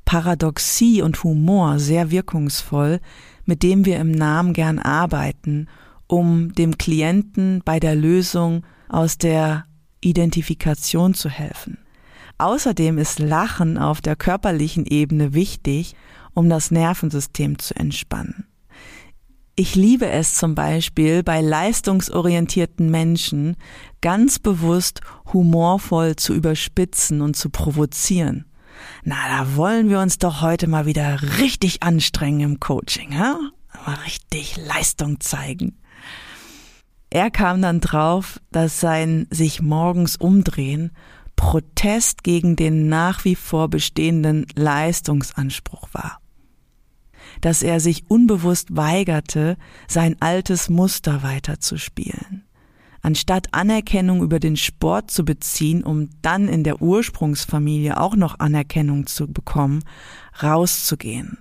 Paradoxie 0.06 1.02
und 1.02 1.24
Humor 1.24 1.80
sehr 1.80 2.12
wirkungsvoll, 2.12 3.00
mit 3.50 3.64
dem 3.64 3.84
wir 3.84 3.98
im 3.98 4.12
Namen 4.12 4.54
gern 4.54 4.78
arbeiten, 4.78 5.68
um 6.06 6.54
dem 6.54 6.78
Klienten 6.78 7.64
bei 7.66 7.80
der 7.80 7.96
Lösung 7.96 8.64
aus 8.90 9.18
der 9.18 9.66
Identifikation 10.02 11.16
zu 11.16 11.30
helfen. 11.30 11.80
Außerdem 12.38 13.00
ist 13.00 13.18
Lachen 13.18 13.80
auf 13.80 14.02
der 14.02 14.16
körperlichen 14.16 14.86
Ebene 14.86 15.34
wichtig, 15.34 15.96
um 16.36 16.48
das 16.48 16.70
Nervensystem 16.70 17.58
zu 17.58 17.76
entspannen. 17.76 18.46
Ich 19.56 19.74
liebe 19.74 20.08
es 20.08 20.36
zum 20.36 20.54
Beispiel 20.54 21.24
bei 21.24 21.42
leistungsorientierten 21.42 22.92
Menschen 22.92 23.58
ganz 24.00 24.38
bewusst 24.38 25.02
humorvoll 25.34 26.16
zu 26.18 26.36
überspitzen 26.36 27.22
und 27.22 27.36
zu 27.36 27.50
provozieren. 27.50 28.46
Na, 29.04 29.16
da 29.28 29.56
wollen 29.56 29.90
wir 29.90 30.00
uns 30.00 30.18
doch 30.18 30.42
heute 30.42 30.68
mal 30.68 30.86
wieder 30.86 31.22
richtig 31.40 31.84
anstrengen 31.84 32.42
im 32.42 32.60
Coaching, 32.60 33.12
ja? 33.12 33.40
Mal 33.86 33.96
richtig 34.06 34.58
Leistung 34.58 35.20
zeigen. 35.20 35.78
Er 37.10 37.32
kam 37.32 37.62
dann 37.62 37.80
drauf, 37.80 38.40
dass 38.52 38.80
sein 38.80 39.28
sich 39.32 39.62
morgens 39.62 40.16
umdrehen 40.16 40.92
Protest 41.36 42.24
gegen 42.24 42.56
den 42.56 42.90
nach 42.90 43.24
wie 43.26 43.36
vor 43.36 43.70
bestehenden 43.70 44.46
Leistungsanspruch 44.56 45.88
war 45.94 46.20
dass 47.42 47.62
er 47.62 47.80
sich 47.80 48.10
unbewusst 48.10 48.76
weigerte, 48.76 49.58
sein 49.88 50.16
altes 50.20 50.70
Muster 50.70 51.24
weiterzuspielen. 51.24 52.44
Anstatt 53.02 53.54
Anerkennung 53.54 54.22
über 54.22 54.40
den 54.40 54.58
Sport 54.58 55.12
zu 55.12 55.24
beziehen, 55.24 55.84
um 55.84 56.10
dann 56.22 56.48
in 56.48 56.64
der 56.64 56.82
Ursprungsfamilie 56.82 58.00
auch 58.00 58.16
noch 58.16 58.40
Anerkennung 58.40 59.08
zu 59.08 59.32
bekommen, 59.32 59.84
rauszugehen. 60.42 61.38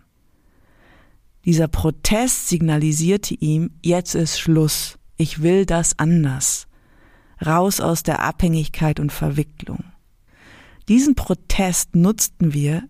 Dieser 1.45 1.69
Protest 1.69 2.49
signalisierte 2.49 3.35
ihm, 3.35 3.71
jetzt 3.83 4.15
ist 4.15 4.39
Schluss, 4.39 4.99
ich 5.17 5.43
will 5.43 5.67
das 5.67 5.99
anders. 5.99 6.67
Raus 7.45 7.81
aus 7.81 8.03
der 8.03 8.23
Abhängigkeit 8.23 9.01
und 9.01 9.13
Verwicklung. 9.13 9.85
Diesen 10.89 11.15
Protest 11.15 11.95
nutzten 11.95 12.53
wir, 12.53 12.89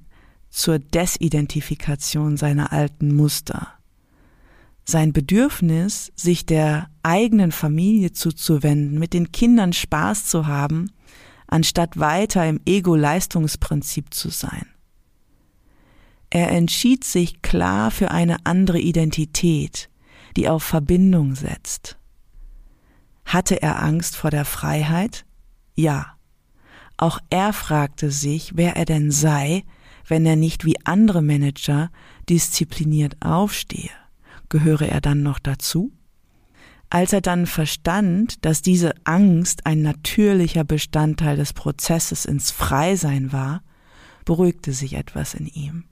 zur 0.51 0.79
Desidentifikation 0.79 2.37
seiner 2.37 2.73
alten 2.73 3.15
Muster. 3.15 3.78
Sein 4.91 5.13
Bedürfnis, 5.13 6.13
sich 6.17 6.47
der 6.47 6.89
eigenen 7.03 7.53
Familie 7.53 8.13
zuzuwenden, 8.13 8.99
mit 8.99 9.13
den 9.13 9.33
Kindern 9.33 9.75
Spaß 9.75 10.25
zu 10.25 10.47
haben, 10.47 10.91
anstatt 11.47 11.99
weiter 11.99 12.49
im 12.49 12.59
Ego-Leistungsprinzip 12.65 14.15
zu 14.15 14.31
sein. 14.31 14.65
Er 16.31 16.51
entschied 16.53 17.05
sich 17.05 17.43
klar 17.43 17.91
für 17.91 18.11
eine 18.11 18.47
andere 18.47 18.81
Identität, 18.81 19.91
die 20.39 20.49
auf 20.49 20.63
Verbindung 20.63 21.35
setzt. 21.35 21.99
Hatte 23.27 23.61
er 23.61 23.83
Angst 23.83 24.17
vor 24.17 24.31
der 24.31 24.47
Freiheit? 24.47 25.27
Ja. 25.75 26.17
Auch 26.97 27.19
er 27.29 27.53
fragte 27.53 28.11
sich, 28.11 28.53
wer 28.57 28.77
er 28.77 28.87
denn 28.87 29.11
sei, 29.11 29.65
wenn 30.07 30.25
er 30.25 30.37
nicht 30.37 30.65
wie 30.65 30.83
andere 30.87 31.21
Manager 31.21 31.91
diszipliniert 32.27 33.19
aufstehe? 33.21 33.91
Gehöre 34.49 34.89
er 34.89 35.01
dann 35.01 35.23
noch 35.23 35.39
dazu? 35.39 35.93
Als 36.91 37.13
er 37.13 37.21
dann 37.21 37.47
verstand, 37.47 38.45
dass 38.45 38.63
diese 38.63 38.95
Angst 39.05 39.67
ein 39.67 39.83
natürlicher 39.83 40.65
Bestandteil 40.65 41.37
des 41.37 41.53
Prozesses 41.53 42.25
ins 42.25 42.51
Freisein 42.51 43.33
war, 43.33 43.63
beruhigte 44.25 44.73
sich 44.73 44.95
etwas 44.95 45.35
in 45.35 45.47
ihm. 45.47 45.85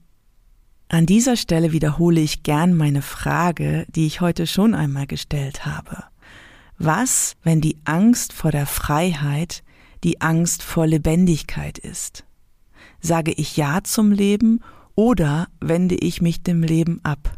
An 0.89 1.05
dieser 1.05 1.35
Stelle 1.35 1.71
wiederhole 1.71 2.21
ich 2.21 2.43
gern 2.43 2.75
meine 2.75 3.01
Frage, 3.01 3.85
die 3.89 4.07
ich 4.07 4.21
heute 4.21 4.47
schon 4.47 4.73
einmal 4.73 5.05
gestellt 5.05 5.65
habe. 5.65 6.03
Was, 6.77 7.35
wenn 7.43 7.61
die 7.61 7.77
Angst 7.83 8.33
vor 8.33 8.51
der 8.51 8.65
Freiheit 8.65 9.63
die 10.03 10.21
Angst 10.21 10.63
vor 10.63 10.87
Lebendigkeit 10.87 11.77
ist? 11.77 12.23
Sage 13.01 13.31
ich 13.31 13.57
Ja 13.57 13.83
zum 13.83 14.11
Leben 14.11 14.61
oder 14.95 15.47
wende 15.59 15.95
ich 15.95 16.21
mich 16.21 16.41
dem 16.41 16.63
Leben 16.63 17.01
ab? 17.03 17.37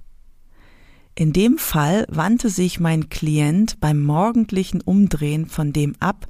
In 1.19 1.33
dem 1.33 1.57
Fall 1.57 2.05
wandte 2.07 2.49
sich 2.49 2.79
mein 2.79 3.09
Klient 3.09 3.81
beim 3.81 4.01
morgendlichen 4.01 4.79
Umdrehen 4.79 5.47
von 5.47 5.73
dem 5.73 5.97
ab, 5.99 6.29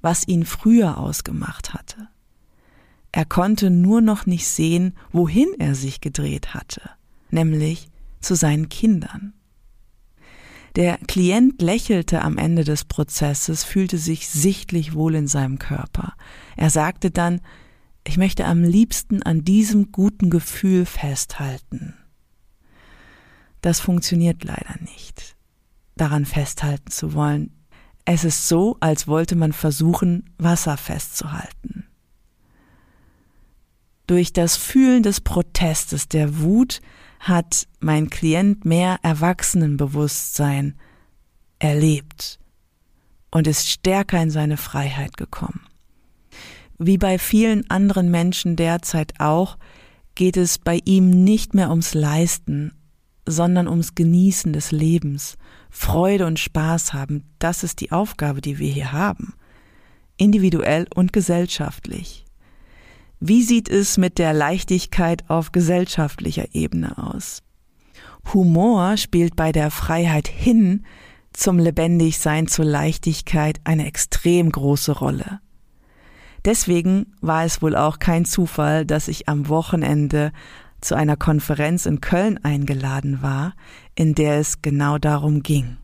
was 0.00 0.26
ihn 0.26 0.46
früher 0.46 0.96
ausgemacht 0.96 1.74
hatte. 1.74 2.08
Er 3.12 3.26
konnte 3.26 3.68
nur 3.68 4.00
noch 4.00 4.24
nicht 4.24 4.48
sehen, 4.48 4.94
wohin 5.12 5.48
er 5.58 5.74
sich 5.74 6.00
gedreht 6.00 6.54
hatte, 6.54 6.80
nämlich 7.30 7.90
zu 8.22 8.34
seinen 8.34 8.70
Kindern. 8.70 9.34
Der 10.74 10.96
Klient 11.06 11.60
lächelte 11.60 12.22
am 12.22 12.38
Ende 12.38 12.64
des 12.64 12.86
Prozesses, 12.86 13.62
fühlte 13.62 13.98
sich 13.98 14.30
sichtlich 14.30 14.94
wohl 14.94 15.16
in 15.16 15.26
seinem 15.26 15.58
Körper. 15.58 16.14
Er 16.56 16.70
sagte 16.70 17.10
dann, 17.10 17.42
ich 18.06 18.16
möchte 18.16 18.46
am 18.46 18.62
liebsten 18.62 19.22
an 19.22 19.44
diesem 19.44 19.92
guten 19.92 20.30
Gefühl 20.30 20.86
festhalten. 20.86 21.92
Das 23.64 23.80
funktioniert 23.80 24.44
leider 24.44 24.74
nicht, 24.82 25.36
daran 25.96 26.26
festhalten 26.26 26.90
zu 26.90 27.14
wollen. 27.14 27.50
Es 28.04 28.22
ist 28.22 28.46
so, 28.46 28.76
als 28.80 29.08
wollte 29.08 29.36
man 29.36 29.54
versuchen, 29.54 30.28
Wasser 30.36 30.76
festzuhalten. 30.76 31.86
Durch 34.06 34.34
das 34.34 34.58
Fühlen 34.58 35.02
des 35.02 35.22
Protestes, 35.22 36.08
der 36.08 36.40
Wut, 36.40 36.82
hat 37.20 37.66
mein 37.80 38.10
Klient 38.10 38.66
mehr 38.66 38.98
Erwachsenenbewusstsein 39.00 40.78
erlebt 41.58 42.38
und 43.30 43.46
ist 43.46 43.70
stärker 43.70 44.20
in 44.20 44.30
seine 44.30 44.58
Freiheit 44.58 45.16
gekommen. 45.16 45.66
Wie 46.76 46.98
bei 46.98 47.18
vielen 47.18 47.70
anderen 47.70 48.10
Menschen 48.10 48.56
derzeit 48.56 49.20
auch, 49.20 49.56
geht 50.14 50.36
es 50.36 50.58
bei 50.58 50.80
ihm 50.84 51.24
nicht 51.24 51.54
mehr 51.54 51.70
ums 51.70 51.94
Leisten, 51.94 52.74
sondern 53.26 53.68
ums 53.68 53.94
Genießen 53.94 54.52
des 54.52 54.70
Lebens, 54.72 55.36
Freude 55.70 56.26
und 56.26 56.38
Spaß 56.38 56.92
haben. 56.92 57.24
Das 57.38 57.62
ist 57.62 57.80
die 57.80 57.92
Aufgabe, 57.92 58.40
die 58.40 58.58
wir 58.58 58.70
hier 58.70 58.92
haben, 58.92 59.34
individuell 60.16 60.86
und 60.94 61.12
gesellschaftlich. 61.12 62.24
Wie 63.20 63.42
sieht 63.42 63.68
es 63.68 63.96
mit 63.96 64.18
der 64.18 64.32
Leichtigkeit 64.32 65.28
auf 65.30 65.52
gesellschaftlicher 65.52 66.54
Ebene 66.54 66.98
aus? 66.98 67.42
Humor 68.32 68.96
spielt 68.96 69.36
bei 69.36 69.52
der 69.52 69.70
Freiheit 69.70 70.28
hin 70.28 70.84
zum 71.32 71.58
Lebendigsein, 71.58 72.46
zur 72.46 72.64
Leichtigkeit 72.64 73.60
eine 73.64 73.86
extrem 73.86 74.50
große 74.50 74.92
Rolle. 74.92 75.40
Deswegen 76.44 77.14
war 77.20 77.44
es 77.44 77.62
wohl 77.62 77.74
auch 77.74 77.98
kein 77.98 78.24
Zufall, 78.24 78.84
dass 78.84 79.08
ich 79.08 79.28
am 79.28 79.48
Wochenende 79.48 80.32
zu 80.84 80.94
einer 80.94 81.16
Konferenz 81.16 81.86
in 81.86 82.00
Köln 82.00 82.38
eingeladen 82.42 83.22
war, 83.22 83.54
in 83.94 84.14
der 84.14 84.38
es 84.38 84.62
genau 84.62 84.98
darum 84.98 85.42
ging. 85.42 85.78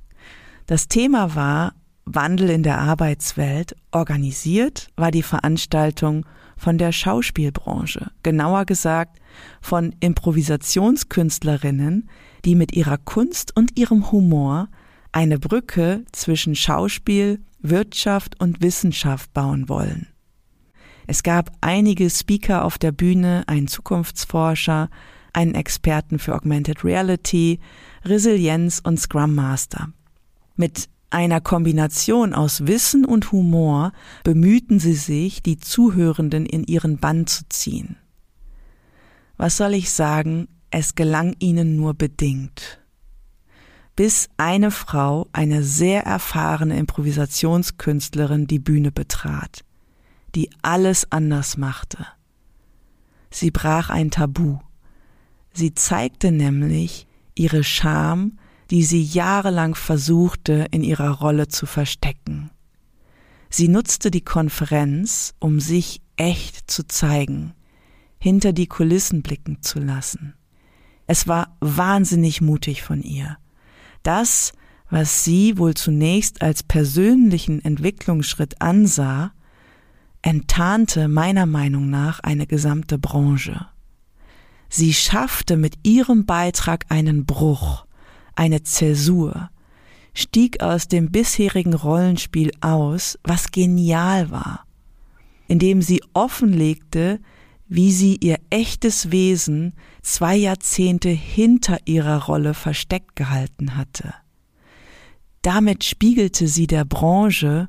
Das 0.67 0.89
Thema 0.89 1.35
war 1.35 1.75
Wandel 2.05 2.51
in 2.51 2.63
der 2.63 2.79
Arbeitswelt. 2.79 3.75
Organisiert 3.93 4.89
war 4.97 5.11
die 5.11 5.23
Veranstaltung 5.23 6.27
von 6.57 6.79
der 6.79 6.93
Schauspielbranche, 6.93 8.11
genauer 8.23 8.67
gesagt 8.67 9.19
von 9.61 9.95
Improvisationskünstlerinnen, 10.01 12.09
die 12.45 12.55
mit 12.55 12.73
ihrer 12.73 12.99
Kunst 12.99 13.57
und 13.57 13.79
ihrem 13.79 14.13
Humor 14.13 14.69
eine 15.13 15.39
Brücke 15.39 16.05
zwischen 16.13 16.55
Schauspiel, 16.55 17.41
Wirtschaft 17.61 18.39
und 18.41 18.63
Wissenschaft 18.63 19.33
bauen 19.33 19.69
wollen. 19.69 20.09
Es 21.11 21.25
gab 21.25 21.51
einige 21.61 22.09
Speaker 22.09 22.65
auf 22.65 22.79
der 22.79 22.93
Bühne, 22.93 23.43
einen 23.49 23.67
Zukunftsforscher, 23.67 24.89
einen 25.33 25.57
Experten 25.57 26.21
für 26.21 26.37
Augmented 26.37 26.85
Reality, 26.85 27.59
Resilienz 28.05 28.79
und 28.79 29.01
Scrum 29.01 29.35
Master. 29.35 29.89
Mit 30.55 30.89
einer 31.11 31.41
Kombination 31.41 32.33
aus 32.33 32.69
Wissen 32.69 33.05
und 33.05 33.33
Humor 33.33 33.91
bemühten 34.23 34.79
sie 34.79 34.95
sich, 34.95 35.43
die 35.43 35.59
Zuhörenden 35.59 36.47
in 36.47 36.63
ihren 36.63 36.99
Bann 36.99 37.27
zu 37.27 37.43
ziehen. 37.49 37.97
Was 39.37 39.57
soll 39.57 39.75
ich 39.75 39.91
sagen, 39.91 40.47
es 40.71 40.95
gelang 40.95 41.35
ihnen 41.41 41.75
nur 41.75 41.95
bedingt. 41.95 42.81
Bis 43.97 44.29
eine 44.37 44.71
Frau, 44.71 45.27
eine 45.33 45.65
sehr 45.65 46.05
erfahrene 46.05 46.79
Improvisationskünstlerin, 46.79 48.47
die 48.47 48.61
Bühne 48.61 48.93
betrat, 48.93 49.65
die 50.35 50.51
alles 50.63 51.11
anders 51.11 51.57
machte. 51.57 52.07
Sie 53.31 53.51
brach 53.51 53.91
ein 53.91 54.11
Tabu. 54.11 54.59
Sie 55.53 55.75
zeigte 55.75 56.33
nämlich 56.33 57.07
ihre 57.35 57.65
Scham, 57.65 58.39
die 58.71 58.85
sie 58.85 59.03
jahrelang 59.03 59.75
versuchte 59.75 60.67
in 60.71 60.83
ihrer 60.83 61.11
Rolle 61.11 61.49
zu 61.49 61.67
verstecken. 61.67 62.51
Sie 63.49 63.69
nutzte 63.69 64.13
die 64.13 64.21
Konferenz, 64.21 65.35
um 65.41 65.59
sich 65.59 66.03
echt 66.17 66.71
zu 66.71 66.87
zeigen, 66.87 67.55
hinter 68.19 68.53
die 68.53 68.69
Kulissen 68.69 69.23
blicken 69.23 69.63
zu 69.63 69.81
lassen. 69.81 70.35
Es 71.07 71.27
war 71.27 71.57
wahnsinnig 71.61 72.41
mutig 72.41 72.83
von 72.83 73.03
ihr. 73.03 73.39
Das, 74.05 74.53
was 74.89 75.25
sie 75.25 75.59
wohl 75.59 75.75
zunächst 75.75 76.43
als 76.43 76.63
persönlichen 76.63 77.65
Entwicklungsschritt 77.65 78.61
ansah, 78.61 79.33
enttarnte 80.23 81.09
meiner 81.09 81.47
Meinung 81.47 81.91
nach 81.91 82.21
eine 82.21 82.47
gesamte 82.47 82.99
Branche. 82.99 83.67
Sie 84.69 84.95
schaffte 84.95 85.57
mit 85.57 85.79
ihrem 85.83 86.27
Beitrag 86.27 86.87
einen 86.89 87.27
Bruch, 87.27 87.87
eine 88.37 88.63
Zäsur, 88.63 89.51
stieg 90.15 90.63
aus 90.63 90.89
dem 90.89 91.11
bisherigen 91.11 91.75
Rollenspiel 91.75 92.53
aus, 92.61 93.19
was 93.25 93.51
genial 93.51 94.31
war, 94.31 94.65
indem 95.49 95.83
sie 95.83 96.03
offenlegte, 96.13 97.21
wie 97.69 97.93
sie 97.93 98.17
ihr 98.17 98.39
echtes 98.51 99.11
Wesen 99.11 99.75
zwei 100.03 100.37
Jahrzehnte 100.37 101.09
hinter 101.09 101.79
ihrer 101.85 102.25
Rolle 102.25 102.55
versteckt 102.55 103.17
gehalten 103.17 103.77
hatte. 103.77 104.15
Damit 105.43 105.85
spiegelte 105.85 106.49
sie 106.49 106.67
der 106.67 106.85
Branche, 106.85 107.69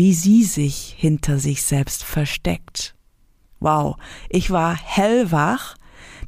wie 0.00 0.14
sie 0.14 0.44
sich 0.44 0.94
hinter 0.96 1.38
sich 1.38 1.62
selbst 1.62 2.04
versteckt. 2.04 2.94
Wow, 3.58 3.98
ich 4.30 4.50
war 4.50 4.74
hellwach, 4.74 5.76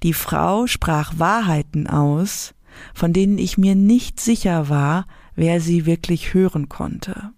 die 0.02 0.12
Frau 0.12 0.66
sprach 0.66 1.14
Wahrheiten 1.18 1.86
aus, 1.86 2.52
von 2.92 3.14
denen 3.14 3.38
ich 3.38 3.56
mir 3.56 3.74
nicht 3.74 4.20
sicher 4.20 4.68
war, 4.68 5.06
wer 5.36 5.62
sie 5.62 5.86
wirklich 5.86 6.34
hören 6.34 6.68
konnte. 6.68 7.32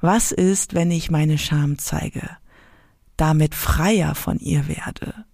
Was 0.00 0.30
ist, 0.30 0.74
wenn 0.74 0.92
ich 0.92 1.10
meine 1.10 1.38
Scham 1.38 1.76
zeige, 1.76 2.30
damit 3.16 3.56
freier 3.56 4.14
von 4.14 4.38
ihr 4.38 4.68
werde? 4.68 5.24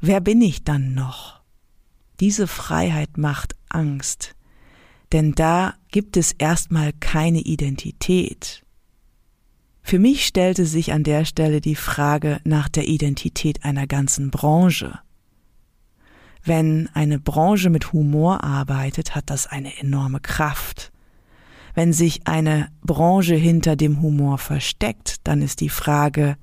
Wer 0.00 0.20
bin 0.20 0.42
ich 0.42 0.64
dann 0.64 0.92
noch? 0.92 1.40
Diese 2.18 2.48
Freiheit 2.48 3.16
macht 3.16 3.54
Angst, 3.68 4.34
denn 5.12 5.36
da 5.36 5.74
gibt 5.92 6.16
es 6.16 6.32
erstmal 6.32 6.92
keine 6.94 7.42
Identität. 7.42 8.64
Für 9.90 9.98
mich 9.98 10.24
stellte 10.24 10.66
sich 10.66 10.92
an 10.92 11.02
der 11.02 11.24
Stelle 11.24 11.60
die 11.60 11.74
Frage 11.74 12.40
nach 12.44 12.68
der 12.68 12.86
Identität 12.86 13.64
einer 13.64 13.88
ganzen 13.88 14.30
Branche. 14.30 15.00
Wenn 16.44 16.88
eine 16.94 17.18
Branche 17.18 17.70
mit 17.70 17.92
Humor 17.92 18.44
arbeitet, 18.44 19.16
hat 19.16 19.30
das 19.30 19.48
eine 19.48 19.78
enorme 19.78 20.20
Kraft. 20.20 20.92
Wenn 21.74 21.92
sich 21.92 22.28
eine 22.28 22.68
Branche 22.82 23.34
hinter 23.34 23.74
dem 23.74 24.00
Humor 24.00 24.38
versteckt, 24.38 25.26
dann 25.26 25.42
ist 25.42 25.60
die 25.60 25.68
Frage, 25.68 26.36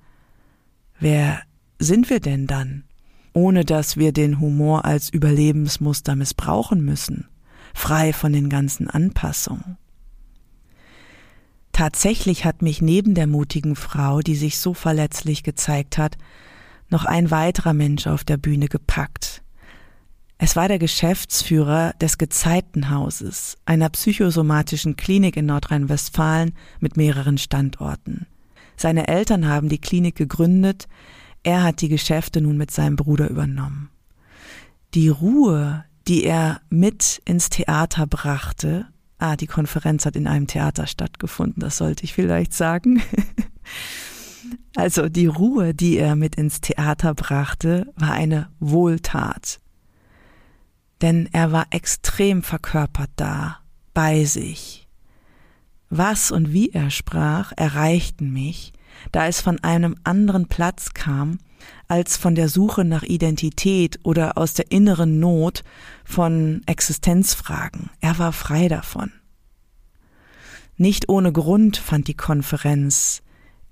wer 1.00 1.40
sind 1.80 2.10
wir 2.10 2.20
denn 2.20 2.48
dann, 2.48 2.84
ohne 3.32 3.64
dass 3.64 3.96
wir 3.96 4.12
den 4.12 4.42
Humor 4.42 4.84
als 4.84 5.10
Überlebensmuster 5.10 6.18
missbrauchen 6.18 6.84
müssen, 6.84 7.30
frei 7.74 8.12
von 8.12 8.34
den 8.34 8.50
ganzen 8.50 8.90
Anpassungen. 8.90 9.78
Tatsächlich 11.78 12.44
hat 12.44 12.64
mich 12.64 12.82
neben 12.82 13.14
der 13.14 13.28
mutigen 13.28 13.76
Frau, 13.76 14.22
die 14.22 14.36
sich 14.36 14.58
so 14.58 14.74
verletzlich 14.74 15.44
gezeigt 15.44 15.98
hat, 15.98 16.18
noch 16.90 17.06
ein 17.06 17.30
weiterer 17.30 17.74
Mensch 17.74 18.08
auf 18.08 18.24
der 18.24 18.38
Bühne 18.38 18.68
gepackt, 18.68 19.44
es 20.40 20.56
war 20.56 20.68
der 20.68 20.78
Geschäftsführer 20.78 21.94
des 22.00 22.20
Gezeitenhauses, 22.20 23.58
einer 23.66 23.90
psychosomatischen 23.90 24.96
Klinik 24.96 25.36
in 25.36 25.48
Nordrhein-Westfalen 25.48 26.54
mit 26.80 26.96
mehreren 26.96 27.40
Standorten. 27.40 28.28
Seine 28.76 29.08
Eltern 29.08 29.48
haben 29.48 29.68
die 29.68 29.82
Klinik 29.82 30.16
gegründet, 30.16 30.88
er 31.42 31.64
hat 31.64 31.82
die 31.82 31.90
Geschäfte 31.90 32.42
nun 32.42 32.58
mit 32.58 32.70
seinem 32.70 32.96
Bruder 32.96 33.30
übernommen. 33.30 33.90
Die 34.94 35.10
Ruhe, 35.10 35.86
die 36.08 36.24
er 36.24 36.62
mit 36.70 37.20
ins 37.26 37.50
Theater 37.50 38.06
brachte, 38.06 38.86
ah, 39.20 39.36
die 39.36 39.48
Konferenz 39.48 40.06
hat 40.06 40.16
in 40.16 40.28
einem 40.28 40.48
Theater 40.48 40.88
stattgefunden, 40.88 41.62
das 41.62 41.78
sollte 41.78 42.04
ich 42.04 42.14
vielleicht 42.14 42.54
sagen. 42.54 43.02
also 44.76 45.10
die 45.10 45.28
Ruhe, 45.28 45.74
die 45.74 45.98
er 45.98 46.16
mit 46.16 46.36
ins 46.36 46.62
Theater 46.62 47.14
brachte, 47.14 47.92
war 47.96 48.14
eine 48.14 48.50
Wohltat 48.60 49.60
denn 51.02 51.30
er 51.32 51.52
war 51.52 51.68
extrem 51.72 52.44
verkörpert 52.44 53.12
da, 53.16 53.60
bei 53.94 54.26
sich. 54.26 54.88
Was 55.90 56.32
und 56.32 56.52
wie 56.52 56.72
er 56.72 56.90
sprach, 56.90 57.54
erreichten 57.56 58.32
mich, 58.32 58.74
da 59.12 59.28
es 59.28 59.42
von 59.42 59.64
einem 59.64 59.96
anderen 60.04 60.48
Platz 60.48 60.94
kam, 60.94 61.40
als 61.88 62.18
von 62.18 62.36
der 62.36 62.50
Suche 62.50 62.84
nach 62.84 63.04
Identität 63.04 64.00
oder 64.04 64.38
aus 64.38 64.54
der 64.54 64.72
inneren 64.72 65.20
Not 65.20 65.64
von 66.04 66.62
Existenzfragen. 66.66 67.90
Er 68.02 68.20
war 68.20 68.34
frei 68.34 68.68
davon. 68.68 69.12
Nicht 70.76 71.10
ohne 71.10 71.32
Grund 71.32 71.78
fand 71.78 72.08
die 72.08 72.14
Konferenz 72.14 73.22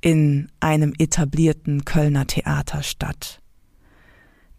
in 0.02 0.50
einem 0.60 0.94
etablierten 0.98 1.86
Kölner 1.86 2.26
Theater 2.26 2.84
statt. 2.84 3.42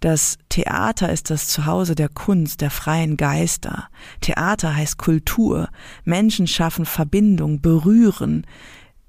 Das 0.01 0.39
Theater 0.51 1.11
ist 1.11 1.31
das 1.31 1.49
Zuhause 1.49 1.95
der 1.95 2.09
Kunst, 2.09 2.61
der 2.61 2.71
freien 2.71 3.17
Geister. 3.17 3.89
Theater 4.21 4.77
heißt 4.77 4.99
Kultur. 4.99 5.69
Menschen 6.05 6.47
schaffen 6.47 6.85
Verbindung, 6.85 7.61
berühren 7.61 8.47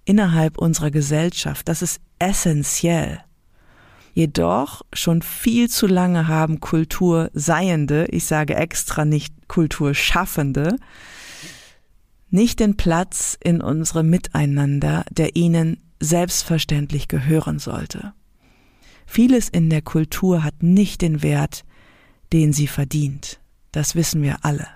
innerhalb 0.05 0.57
unserer 0.57 0.89
Gesellschaft. 0.89 1.67
Das 1.67 1.81
ist 1.81 1.99
essentiell. 2.19 3.21
Jedoch 4.17 4.81
schon 4.93 5.21
viel 5.21 5.69
zu 5.69 5.85
lange 5.85 6.27
haben 6.27 6.59
Kulturseiende, 6.59 8.07
ich 8.09 8.25
sage 8.25 8.55
extra 8.55 9.05
nicht 9.05 9.47
Kulturschaffende, 9.47 10.77
nicht 12.31 12.59
den 12.59 12.77
Platz 12.77 13.37
in 13.43 13.61
unserem 13.61 14.09
Miteinander, 14.09 15.05
der 15.11 15.35
ihnen 15.35 15.77
selbstverständlich 15.99 17.07
gehören 17.09 17.59
sollte. 17.59 18.13
Vieles 19.05 19.49
in 19.49 19.69
der 19.69 19.83
Kultur 19.83 20.43
hat 20.43 20.63
nicht 20.63 21.03
den 21.03 21.21
Wert, 21.21 21.63
den 22.33 22.53
sie 22.53 22.65
verdient. 22.65 23.39
Das 23.71 23.93
wissen 23.93 24.23
wir 24.23 24.43
alle. 24.43 24.67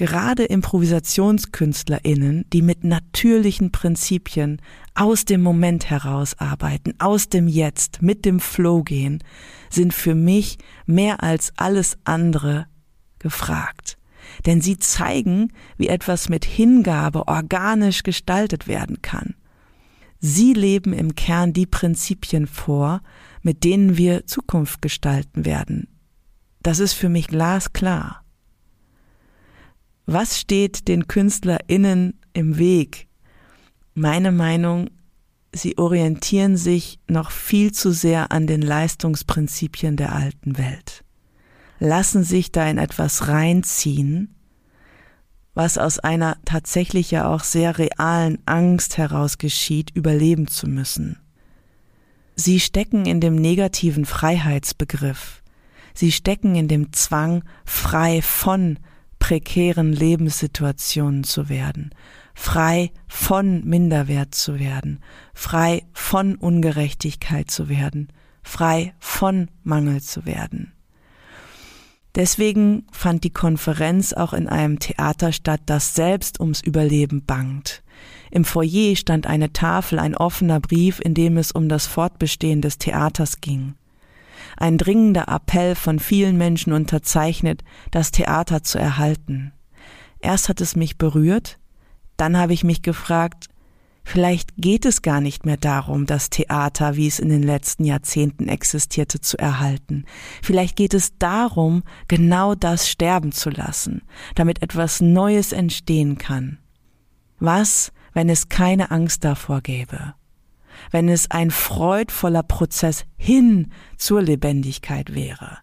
Gerade 0.00 0.44
Improvisationskünstlerinnen, 0.44 2.46
die 2.54 2.62
mit 2.62 2.84
natürlichen 2.84 3.70
Prinzipien 3.70 4.62
aus 4.94 5.26
dem 5.26 5.42
Moment 5.42 5.90
heraus 5.90 6.38
arbeiten, 6.38 6.94
aus 6.98 7.28
dem 7.28 7.46
Jetzt, 7.46 8.00
mit 8.00 8.24
dem 8.24 8.40
Flow 8.40 8.82
gehen, 8.82 9.22
sind 9.68 9.92
für 9.92 10.14
mich 10.14 10.56
mehr 10.86 11.22
als 11.22 11.52
alles 11.56 11.98
andere 12.04 12.66
gefragt. 13.18 13.98
Denn 14.46 14.62
sie 14.62 14.78
zeigen, 14.78 15.52
wie 15.76 15.88
etwas 15.88 16.30
mit 16.30 16.46
Hingabe 16.46 17.28
organisch 17.28 18.02
gestaltet 18.02 18.68
werden 18.68 19.02
kann. 19.02 19.34
Sie 20.18 20.54
leben 20.54 20.94
im 20.94 21.14
Kern 21.14 21.52
die 21.52 21.66
Prinzipien 21.66 22.46
vor, 22.46 23.02
mit 23.42 23.64
denen 23.64 23.98
wir 23.98 24.24
Zukunft 24.24 24.80
gestalten 24.80 25.44
werden. 25.44 25.88
Das 26.62 26.78
ist 26.78 26.94
für 26.94 27.10
mich 27.10 27.28
glasklar. 27.28 28.24
Was 30.12 30.40
steht 30.40 30.88
den 30.88 31.06
KünstlerInnen 31.06 32.18
im 32.32 32.58
Weg? 32.58 33.06
Meine 33.94 34.32
Meinung, 34.32 34.90
sie 35.54 35.78
orientieren 35.78 36.56
sich 36.56 36.98
noch 37.06 37.30
viel 37.30 37.70
zu 37.70 37.92
sehr 37.92 38.32
an 38.32 38.48
den 38.48 38.60
Leistungsprinzipien 38.60 39.96
der 39.96 40.12
alten 40.12 40.58
Welt. 40.58 41.04
Lassen 41.78 42.24
sich 42.24 42.50
da 42.50 42.68
in 42.68 42.78
etwas 42.78 43.28
reinziehen, 43.28 44.34
was 45.54 45.78
aus 45.78 46.00
einer 46.00 46.38
tatsächlich 46.44 47.12
ja 47.12 47.32
auch 47.32 47.44
sehr 47.44 47.78
realen 47.78 48.38
Angst 48.46 48.98
heraus 48.98 49.38
geschieht, 49.38 49.90
überleben 49.94 50.48
zu 50.48 50.66
müssen. 50.66 51.20
Sie 52.34 52.58
stecken 52.58 53.06
in 53.06 53.20
dem 53.20 53.36
negativen 53.36 54.06
Freiheitsbegriff. 54.06 55.44
Sie 55.94 56.10
stecken 56.10 56.56
in 56.56 56.66
dem 56.66 56.92
Zwang, 56.92 57.44
frei 57.64 58.22
von 58.22 58.76
prekären 59.20 59.92
Lebenssituationen 59.92 61.22
zu 61.22 61.48
werden, 61.48 61.90
frei 62.34 62.90
von 63.06 63.64
Minderwert 63.64 64.34
zu 64.34 64.58
werden, 64.58 64.98
frei 65.32 65.84
von 65.92 66.34
Ungerechtigkeit 66.34 67.48
zu 67.48 67.68
werden, 67.68 68.08
frei 68.42 68.92
von 68.98 69.48
Mangel 69.62 70.02
zu 70.02 70.26
werden. 70.26 70.72
Deswegen 72.16 72.86
fand 72.90 73.22
die 73.22 73.30
Konferenz 73.30 74.12
auch 74.12 74.32
in 74.32 74.48
einem 74.48 74.80
Theater 74.80 75.30
statt, 75.32 75.60
das 75.66 75.94
selbst 75.94 76.40
ums 76.40 76.60
Überleben 76.60 77.24
bangt. 77.24 77.84
Im 78.32 78.44
Foyer 78.44 78.96
stand 78.96 79.28
eine 79.28 79.52
Tafel, 79.52 80.00
ein 80.00 80.16
offener 80.16 80.58
Brief, 80.58 80.98
in 80.98 81.14
dem 81.14 81.36
es 81.36 81.52
um 81.52 81.68
das 81.68 81.86
Fortbestehen 81.86 82.62
des 82.62 82.78
Theaters 82.78 83.40
ging. 83.40 83.74
Ein 84.56 84.78
dringender 84.78 85.28
Appell 85.28 85.74
von 85.74 85.98
vielen 85.98 86.36
Menschen 86.36 86.72
unterzeichnet, 86.72 87.62
das 87.90 88.10
Theater 88.10 88.62
zu 88.62 88.78
erhalten. 88.78 89.52
Erst 90.20 90.48
hat 90.48 90.60
es 90.60 90.76
mich 90.76 90.98
berührt, 90.98 91.58
dann 92.16 92.36
habe 92.36 92.52
ich 92.52 92.64
mich 92.64 92.82
gefragt, 92.82 93.48
Vielleicht 94.02 94.56
geht 94.56 94.86
es 94.86 95.02
gar 95.02 95.20
nicht 95.20 95.46
mehr 95.46 95.56
darum, 95.56 96.06
das 96.06 96.30
Theater, 96.30 96.96
wie 96.96 97.06
es 97.06 97.20
in 97.20 97.28
den 97.28 97.42
letzten 97.42 97.84
Jahrzehnten 97.84 98.48
existierte, 98.48 99.20
zu 99.20 99.38
erhalten. 99.38 100.04
Vielleicht 100.42 100.74
geht 100.74 100.94
es 100.94 101.16
darum, 101.18 101.84
genau 102.08 102.54
das 102.54 102.88
sterben 102.88 103.30
zu 103.30 103.50
lassen, 103.50 104.02
damit 104.34 104.62
etwas 104.62 105.00
Neues 105.00 105.52
entstehen 105.52 106.18
kann. 106.18 106.58
Was, 107.38 107.92
wenn 108.12 108.28
es 108.28 108.48
keine 108.48 108.90
Angst 108.90 109.22
davor 109.22 109.60
gäbe? 109.60 110.14
Wenn 110.90 111.08
es 111.08 111.30
ein 111.30 111.50
freudvoller 111.50 112.42
Prozess 112.42 113.04
hin 113.16 113.72
zur 113.96 114.22
Lebendigkeit 114.22 115.14
wäre? 115.14 115.58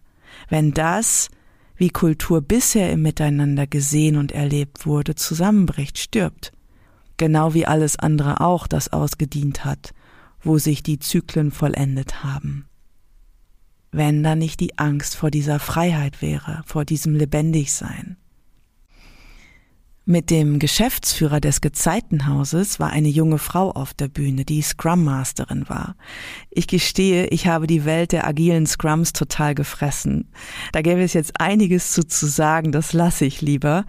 Wenn 0.48 0.72
das, 0.72 1.28
wie 1.76 1.90
Kultur 1.90 2.40
bisher 2.40 2.92
im 2.92 3.02
Miteinander 3.02 3.66
gesehen 3.66 4.16
und 4.16 4.32
erlebt 4.32 4.86
wurde, 4.86 5.14
zusammenbricht, 5.14 5.98
stirbt? 5.98 6.52
genau 7.18 7.52
wie 7.52 7.66
alles 7.66 7.98
andere 7.98 8.40
auch, 8.40 8.66
das 8.66 8.90
ausgedient 8.92 9.66
hat, 9.66 9.92
wo 10.40 10.56
sich 10.56 10.82
die 10.82 10.98
Zyklen 10.98 11.50
vollendet 11.50 12.24
haben. 12.24 12.64
Wenn 13.90 14.22
da 14.22 14.34
nicht 14.34 14.60
die 14.60 14.78
Angst 14.78 15.16
vor 15.16 15.30
dieser 15.30 15.58
Freiheit 15.58 16.22
wäre, 16.22 16.62
vor 16.64 16.84
diesem 16.84 17.14
Lebendigsein. 17.14 18.16
Mit 20.10 20.30
dem 20.30 20.58
Geschäftsführer 20.58 21.38
des 21.38 21.60
Gezeitenhauses 21.60 22.80
war 22.80 22.88
eine 22.88 23.10
junge 23.10 23.36
Frau 23.36 23.72
auf 23.72 23.92
der 23.92 24.08
Bühne, 24.08 24.46
die 24.46 24.62
Scrum 24.62 25.04
Masterin 25.04 25.68
war. 25.68 25.96
Ich 26.48 26.66
gestehe, 26.66 27.26
ich 27.26 27.46
habe 27.46 27.66
die 27.66 27.84
Welt 27.84 28.12
der 28.12 28.26
agilen 28.26 28.64
Scrums 28.64 29.12
total 29.12 29.54
gefressen. 29.54 30.30
Da 30.72 30.80
gäbe 30.80 31.02
es 31.02 31.12
jetzt 31.12 31.38
einiges 31.38 31.92
zu, 31.92 32.06
zu 32.06 32.24
sagen, 32.24 32.72
das 32.72 32.94
lasse 32.94 33.26
ich 33.26 33.42
lieber. 33.42 33.84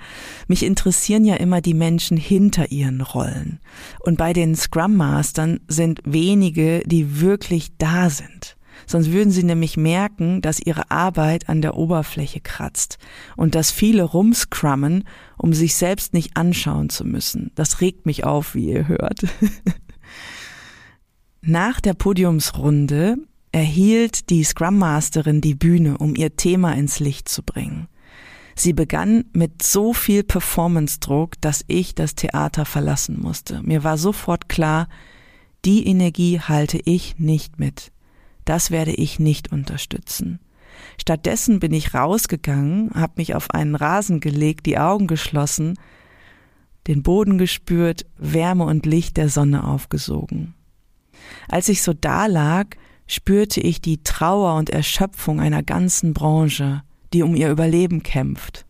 Mich 0.50 0.64
interessieren 0.64 1.24
ja 1.24 1.36
immer 1.36 1.62
die 1.62 1.74
Menschen 1.74 2.18
hinter 2.18 2.70
ihren 2.70 3.00
Rollen. 3.00 3.62
Und 4.02 4.18
bei 4.18 4.34
den 4.34 4.58
Scrum 4.58 4.98
Mastern 4.98 5.62
sind 5.70 6.02
wenige, 6.04 6.82
die 6.86 7.22
wirklich 7.22 7.78
da 7.78 8.10
sind. 8.10 8.58
Sonst 8.90 9.12
würden 9.12 9.30
sie 9.30 9.44
nämlich 9.44 9.78
merken, 9.78 10.42
dass 10.42 10.60
ihre 10.60 10.90
Arbeit 10.90 11.48
an 11.48 11.62
der 11.62 11.78
Oberfläche 11.78 12.40
kratzt 12.40 12.98
und 13.38 13.54
dass 13.54 13.70
viele 13.70 14.02
rumscrummen, 14.02 15.04
um 15.38 15.54
sich 15.54 15.76
selbst 15.76 16.16
nicht 16.16 16.36
anschauen 16.36 16.90
zu 16.90 17.06
müssen. 17.06 17.52
Das 17.54 17.82
regt 17.82 18.08
mich 18.08 18.24
auf, 18.24 18.56
wie 18.56 18.72
ihr 18.72 18.88
hört. 18.88 19.20
Nach 21.42 21.80
der 21.80 21.94
Podiumsrunde 21.94 23.18
erhielt 23.52 24.32
die 24.32 24.44
Scrum 24.44 24.80
Masterin 24.80 25.40
die 25.40 25.54
Bühne, 25.54 26.00
um 26.00 26.16
ihr 26.16 26.36
Thema 26.36 26.74
ins 26.74 27.00
Licht 27.00 27.30
zu 27.30 27.44
bringen. 27.44 27.90
Sie 28.56 28.74
begann 28.74 29.26
mit 29.34 29.62
so 29.62 29.94
viel 29.94 30.24
Performance-Druck, 30.24 31.40
dass 31.42 31.64
ich 31.68 31.94
das 31.94 32.16
Theater 32.16 32.66
verlassen 32.66 33.20
musste. 33.22 33.62
Mir 33.62 33.84
war 33.84 34.00
sofort 34.00 34.50
klar, 34.50 34.90
die 35.64 35.86
Energie 35.86 36.40
halte 36.40 36.80
ich 36.86 37.20
nicht 37.20 37.60
mit. 37.60 37.92
Das 38.50 38.72
werde 38.72 38.94
ich 38.94 39.20
nicht 39.20 39.52
unterstützen. 39.52 40.40
Stattdessen 41.00 41.60
bin 41.60 41.72
ich 41.72 41.94
rausgegangen, 41.94 42.90
habe 42.96 43.14
mich 43.18 43.36
auf 43.36 43.52
einen 43.52 43.76
Rasen 43.76 44.22
gelegt, 44.22 44.66
die 44.66 44.80
Augen 44.80 45.06
geschlossen, 45.06 45.78
den 46.88 47.04
Boden 47.04 47.38
gespürt, 47.38 48.08
Wärme 48.18 48.64
und 48.64 48.88
Licht 48.88 49.18
der 49.18 49.30
Sonne 49.30 49.66
aufgesogen. 49.68 50.56
Als 51.48 51.70
ich 51.70 51.84
so 51.84 51.94
dalag, 51.94 52.76
spürte 53.06 53.62
ich 53.62 53.82
die 53.82 54.02
Trauer 54.02 54.56
und 54.56 54.72
Erschöpfung 54.72 55.40
einer 55.40 55.62
ganzen 55.62 56.16
Branche, 56.16 56.82
die 57.14 57.22
um 57.22 57.36
ihr 57.36 57.52
Überleben 57.52 58.02
kämpft, 58.02 58.66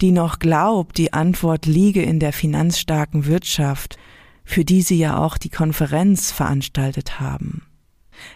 die 0.00 0.12
noch 0.12 0.38
glaubt, 0.38 0.96
die 0.96 1.12
Antwort 1.12 1.66
liege 1.66 2.02
in 2.02 2.20
der 2.20 2.32
finanzstarken 2.32 3.26
Wirtschaft, 3.26 3.98
für 4.44 4.64
die 4.64 4.82
sie 4.82 4.98
ja 4.98 5.18
auch 5.18 5.38
die 5.38 5.50
Konferenz 5.50 6.30
veranstaltet 6.30 7.18
haben. 7.18 7.62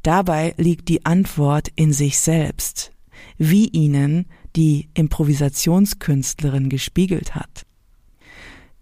Dabei 0.03 0.55
liegt 0.57 0.88
die 0.88 1.05
Antwort 1.05 1.68
in 1.77 1.92
sich 1.92 2.18
selbst, 2.18 2.92
wie 3.38 3.68
ihnen 3.68 4.27
die 4.57 4.88
Improvisationskünstlerin 4.94 6.68
gespiegelt 6.68 7.35
hat. 7.35 7.66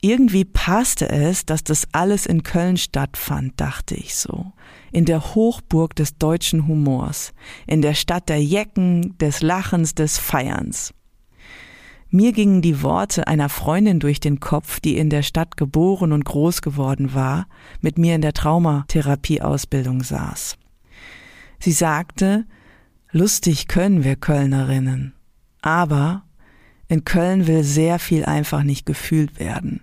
Irgendwie 0.00 0.44
passte 0.44 1.08
es, 1.08 1.46
dass 1.46 1.64
das 1.64 1.88
alles 1.92 2.26
in 2.26 2.42
Köln 2.42 2.76
stattfand, 2.76 3.58
dachte 3.58 3.94
ich 3.94 4.14
so. 4.14 4.52
In 4.92 5.06
der 5.06 5.34
Hochburg 5.34 5.96
des 5.96 6.18
deutschen 6.18 6.68
Humors, 6.68 7.32
in 7.66 7.80
der 7.80 7.94
Stadt 7.94 8.28
der 8.28 8.42
Jecken, 8.42 9.16
des 9.16 9.40
Lachens, 9.40 9.94
des 9.94 10.18
Feierns. 10.18 10.92
Mir 12.10 12.32
gingen 12.32 12.60
die 12.60 12.82
Worte 12.82 13.26
einer 13.26 13.48
Freundin 13.48 13.98
durch 13.98 14.20
den 14.20 14.40
Kopf, 14.40 14.78
die 14.78 14.98
in 14.98 15.08
der 15.08 15.22
Stadt 15.22 15.56
geboren 15.56 16.12
und 16.12 16.26
groß 16.26 16.60
geworden 16.60 17.14
war, 17.14 17.46
mit 17.80 17.96
mir 17.96 18.14
in 18.14 18.20
der 18.20 18.34
Traumatherapieausbildung 18.34 20.02
saß. 20.02 20.58
Sie 21.58 21.72
sagte, 21.72 22.46
lustig 23.10 23.68
können 23.68 24.04
wir 24.04 24.16
Kölnerinnen, 24.16 25.14
aber 25.62 26.24
in 26.88 27.04
Köln 27.04 27.46
will 27.46 27.64
sehr 27.64 27.98
viel 27.98 28.24
einfach 28.24 28.62
nicht 28.62 28.86
gefühlt 28.86 29.38
werden. 29.38 29.80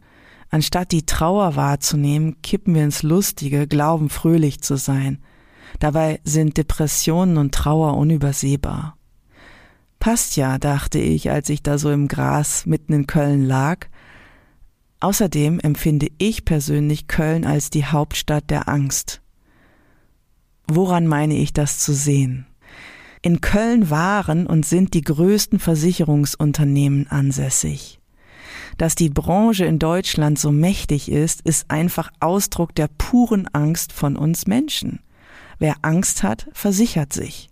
Anstatt 0.50 0.92
die 0.92 1.06
Trauer 1.06 1.56
wahrzunehmen, 1.56 2.42
kippen 2.42 2.76
wir 2.76 2.84
ins 2.84 3.04
Lustige, 3.04 3.68
glauben 3.68 4.10
fröhlich 4.10 4.62
zu 4.62 4.76
sein. 4.76 5.20
Dabei 5.80 6.20
sind 6.24 6.58
Depressionen 6.58 7.38
und 7.38 7.56
Trauer 7.56 7.96
unübersehbar. 7.98 8.98
Passt 10.00 10.36
ja, 10.36 10.58
dachte 10.58 11.00
ich, 11.00 11.32
als 11.32 11.50
ich 11.50 11.64
da 11.64 11.78
so 11.78 11.92
im 11.92 12.08
Gras 12.08 12.66
mitten 12.66 12.92
in 12.94 13.08
Köln 13.08 13.46
lag. 13.46 13.88
Außerdem 15.00 15.60
empfinde 15.60 16.08
ich 16.18 16.44
persönlich 16.44 17.08
Köln 17.08 17.46
als 17.46 17.70
die 17.70 17.86
Hauptstadt 17.86 18.50
der 18.50 18.68
Angst. 18.68 19.21
Woran 20.68 21.08
meine 21.08 21.36
ich 21.36 21.54
das 21.54 21.80
zu 21.80 21.94
sehen? 21.94 22.46
In 23.22 23.42
Köln 23.42 23.90
waren 23.90 24.48
und 24.48 24.66
sind 24.66 24.94
die 24.94 25.02
größten 25.02 25.60
Versicherungsunternehmen 25.60 27.08
ansässig. 27.08 28.00
Dass 28.78 28.96
die 28.96 29.10
Branche 29.10 29.66
in 29.66 29.80
Deutschland 29.80 30.40
so 30.40 30.52
mächtig 30.52 31.12
ist, 31.12 31.42
ist 31.42 31.70
einfach 31.70 32.12
Ausdruck 32.20 32.74
der 32.74 32.88
puren 32.88 33.48
Angst 33.54 33.94
von 33.94 34.16
uns 34.16 34.48
Menschen. 34.48 35.02
Wer 35.60 35.76
Angst 35.84 36.24
hat, 36.24 36.48
versichert 36.54 37.14
sich. 37.14 37.50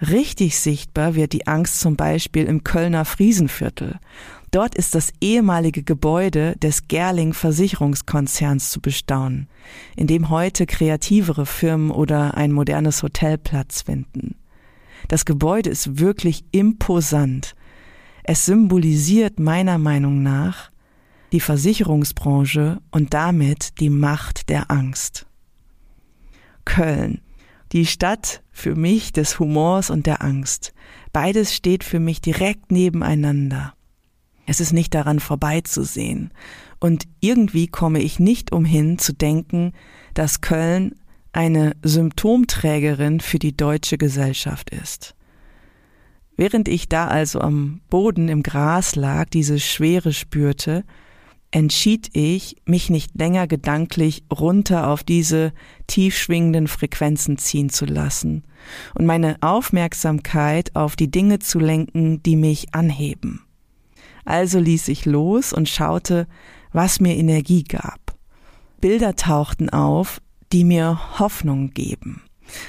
Richtig 0.00 0.58
sichtbar 0.58 1.14
wird 1.14 1.32
die 1.32 1.46
Angst 1.46 1.80
zum 1.80 1.96
Beispiel 1.96 2.44
im 2.44 2.62
Kölner 2.62 3.04
Friesenviertel, 3.04 3.98
Dort 4.54 4.76
ist 4.76 4.94
das 4.94 5.12
ehemalige 5.20 5.82
Gebäude 5.82 6.54
des 6.58 6.86
Gerling 6.86 7.32
Versicherungskonzerns 7.32 8.70
zu 8.70 8.80
bestaunen, 8.80 9.48
in 9.96 10.06
dem 10.06 10.30
heute 10.30 10.64
kreativere 10.66 11.44
Firmen 11.44 11.90
oder 11.90 12.36
ein 12.36 12.52
modernes 12.52 13.02
Hotel 13.02 13.36
Platz 13.36 13.82
finden. 13.82 14.36
Das 15.08 15.24
Gebäude 15.24 15.70
ist 15.70 15.98
wirklich 15.98 16.44
imposant. 16.52 17.56
Es 18.22 18.46
symbolisiert 18.46 19.40
meiner 19.40 19.76
Meinung 19.76 20.22
nach 20.22 20.70
die 21.32 21.40
Versicherungsbranche 21.40 22.80
und 22.92 23.12
damit 23.12 23.80
die 23.80 23.90
Macht 23.90 24.50
der 24.50 24.70
Angst. 24.70 25.26
Köln. 26.64 27.22
Die 27.72 27.86
Stadt 27.86 28.44
für 28.52 28.76
mich 28.76 29.12
des 29.12 29.40
Humors 29.40 29.90
und 29.90 30.06
der 30.06 30.22
Angst. 30.22 30.74
Beides 31.12 31.56
steht 31.56 31.82
für 31.82 31.98
mich 31.98 32.20
direkt 32.20 32.70
nebeneinander. 32.70 33.74
Es 34.46 34.60
ist 34.60 34.72
nicht 34.72 34.94
daran 34.94 35.20
vorbeizusehen. 35.20 36.30
Und 36.80 37.04
irgendwie 37.20 37.66
komme 37.66 38.00
ich 38.00 38.18
nicht 38.18 38.52
umhin 38.52 38.98
zu 38.98 39.12
denken, 39.12 39.72
dass 40.12 40.40
Köln 40.40 40.94
eine 41.32 41.74
Symptomträgerin 41.82 43.20
für 43.20 43.38
die 43.38 43.56
deutsche 43.56 43.98
Gesellschaft 43.98 44.70
ist. 44.70 45.14
Während 46.36 46.68
ich 46.68 46.88
da 46.88 47.06
also 47.06 47.40
am 47.40 47.80
Boden 47.90 48.28
im 48.28 48.42
Gras 48.42 48.96
lag, 48.96 49.28
diese 49.30 49.60
Schwere 49.60 50.12
spürte, 50.12 50.84
entschied 51.50 52.10
ich, 52.12 52.56
mich 52.66 52.90
nicht 52.90 53.16
länger 53.16 53.46
gedanklich 53.46 54.24
runter 54.32 54.88
auf 54.88 55.04
diese 55.04 55.52
tief 55.86 56.16
schwingenden 56.16 56.66
Frequenzen 56.66 57.38
ziehen 57.38 57.70
zu 57.70 57.84
lassen 57.84 58.42
und 58.94 59.06
meine 59.06 59.36
Aufmerksamkeit 59.40 60.74
auf 60.74 60.96
die 60.96 61.10
Dinge 61.10 61.38
zu 61.38 61.60
lenken, 61.60 62.22
die 62.24 62.34
mich 62.34 62.74
anheben. 62.74 63.42
Also 64.24 64.58
ließ 64.58 64.88
ich 64.88 65.04
los 65.04 65.52
und 65.52 65.68
schaute, 65.68 66.26
was 66.72 67.00
mir 67.00 67.16
Energie 67.16 67.64
gab. 67.64 68.16
Bilder 68.80 69.16
tauchten 69.16 69.70
auf, 69.70 70.20
die 70.52 70.64
mir 70.64 71.18
Hoffnung 71.18 71.70
geben. 71.70 72.22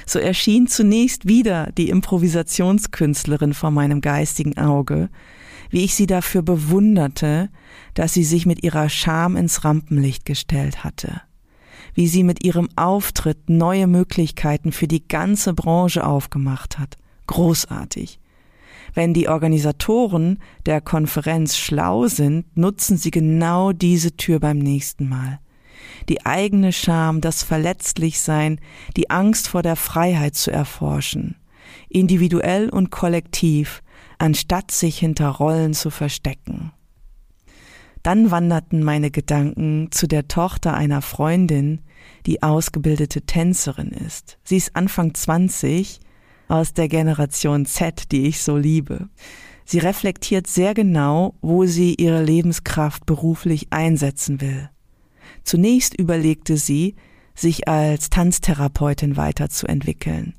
So 0.06 0.18
erschien 0.18 0.66
zunächst 0.66 1.28
wieder 1.28 1.70
die 1.76 1.90
Improvisationskünstlerin 1.90 3.54
vor 3.54 3.70
meinem 3.70 4.00
geistigen 4.00 4.56
Auge, 4.56 5.10
wie 5.70 5.84
ich 5.84 5.94
sie 5.94 6.06
dafür 6.06 6.42
bewunderte, 6.42 7.50
dass 7.94 8.14
sie 8.14 8.24
sich 8.24 8.46
mit 8.46 8.62
ihrer 8.62 8.88
Scham 8.88 9.36
ins 9.36 9.64
Rampenlicht 9.64 10.24
gestellt 10.24 10.84
hatte, 10.84 11.20
wie 11.94 12.08
sie 12.08 12.22
mit 12.22 12.44
ihrem 12.44 12.68
Auftritt 12.76 13.48
neue 13.48 13.86
Möglichkeiten 13.86 14.72
für 14.72 14.88
die 14.88 15.06
ganze 15.06 15.54
Branche 15.54 16.06
aufgemacht 16.06 16.78
hat. 16.78 16.96
Großartig. 17.26 18.20
Wenn 18.96 19.12
die 19.12 19.28
Organisatoren 19.28 20.38
der 20.64 20.80
Konferenz 20.80 21.58
schlau 21.58 22.06
sind, 22.06 22.56
nutzen 22.56 22.96
sie 22.96 23.10
genau 23.10 23.72
diese 23.72 24.16
Tür 24.16 24.40
beim 24.40 24.58
nächsten 24.58 25.06
Mal. 25.06 25.38
Die 26.08 26.24
eigene 26.24 26.72
Scham, 26.72 27.20
das 27.20 27.42
Verletzlichsein, 27.42 28.58
die 28.96 29.10
Angst 29.10 29.48
vor 29.48 29.62
der 29.62 29.76
Freiheit 29.76 30.34
zu 30.34 30.50
erforschen, 30.50 31.36
individuell 31.90 32.70
und 32.70 32.90
kollektiv, 32.90 33.82
anstatt 34.16 34.70
sich 34.70 34.98
hinter 34.98 35.28
Rollen 35.28 35.74
zu 35.74 35.90
verstecken. 35.90 36.72
Dann 38.02 38.30
wanderten 38.30 38.82
meine 38.82 39.10
Gedanken 39.10 39.88
zu 39.90 40.06
der 40.06 40.26
Tochter 40.26 40.72
einer 40.72 41.02
Freundin, 41.02 41.82
die 42.24 42.42
ausgebildete 42.42 43.22
Tänzerin 43.22 43.90
ist. 43.90 44.38
Sie 44.42 44.56
ist 44.56 44.74
Anfang 44.74 45.12
20 45.12 46.00
aus 46.48 46.72
der 46.72 46.88
Generation 46.88 47.66
Z, 47.66 48.12
die 48.12 48.26
ich 48.26 48.42
so 48.42 48.56
liebe. 48.56 49.08
Sie 49.64 49.78
reflektiert 49.78 50.46
sehr 50.46 50.74
genau, 50.74 51.34
wo 51.42 51.64
sie 51.64 51.94
ihre 51.94 52.22
Lebenskraft 52.22 53.04
beruflich 53.04 53.68
einsetzen 53.70 54.40
will. 54.40 54.70
Zunächst 55.42 55.98
überlegte 55.98 56.56
sie, 56.56 56.94
sich 57.34 57.68
als 57.68 58.10
Tanztherapeutin 58.10 59.16
weiterzuentwickeln, 59.16 60.34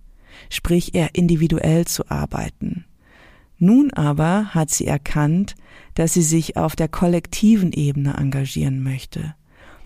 sprich 0.49 0.95
eher 0.95 1.13
individuell 1.13 1.85
zu 1.85 2.09
arbeiten. 2.09 2.85
Nun 3.59 3.91
aber 3.93 4.53
hat 4.53 4.69
sie 4.69 4.85
erkannt, 4.85 5.55
dass 5.93 6.13
sie 6.13 6.21
sich 6.21 6.57
auf 6.57 6.75
der 6.75 6.87
kollektiven 6.87 7.71
Ebene 7.73 8.15
engagieren 8.15 8.83
möchte, 8.83 9.35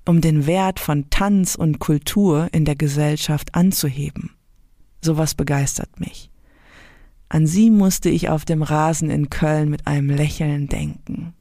um 0.05 0.21
den 0.21 0.45
Wert 0.45 0.79
von 0.79 1.09
Tanz 1.09 1.55
und 1.55 1.79
Kultur 1.79 2.49
in 2.51 2.65
der 2.65 2.75
Gesellschaft 2.75 3.55
anzuheben. 3.55 4.31
Sowas 5.01 5.35
begeistert 5.35 5.99
mich. 5.99 6.31
An 7.29 7.47
sie 7.47 7.71
musste 7.71 8.09
ich 8.09 8.29
auf 8.29 8.45
dem 8.45 8.61
Rasen 8.61 9.09
in 9.09 9.29
Köln 9.29 9.69
mit 9.69 9.87
einem 9.87 10.09
Lächeln 10.09 10.67
denken. 10.67 11.33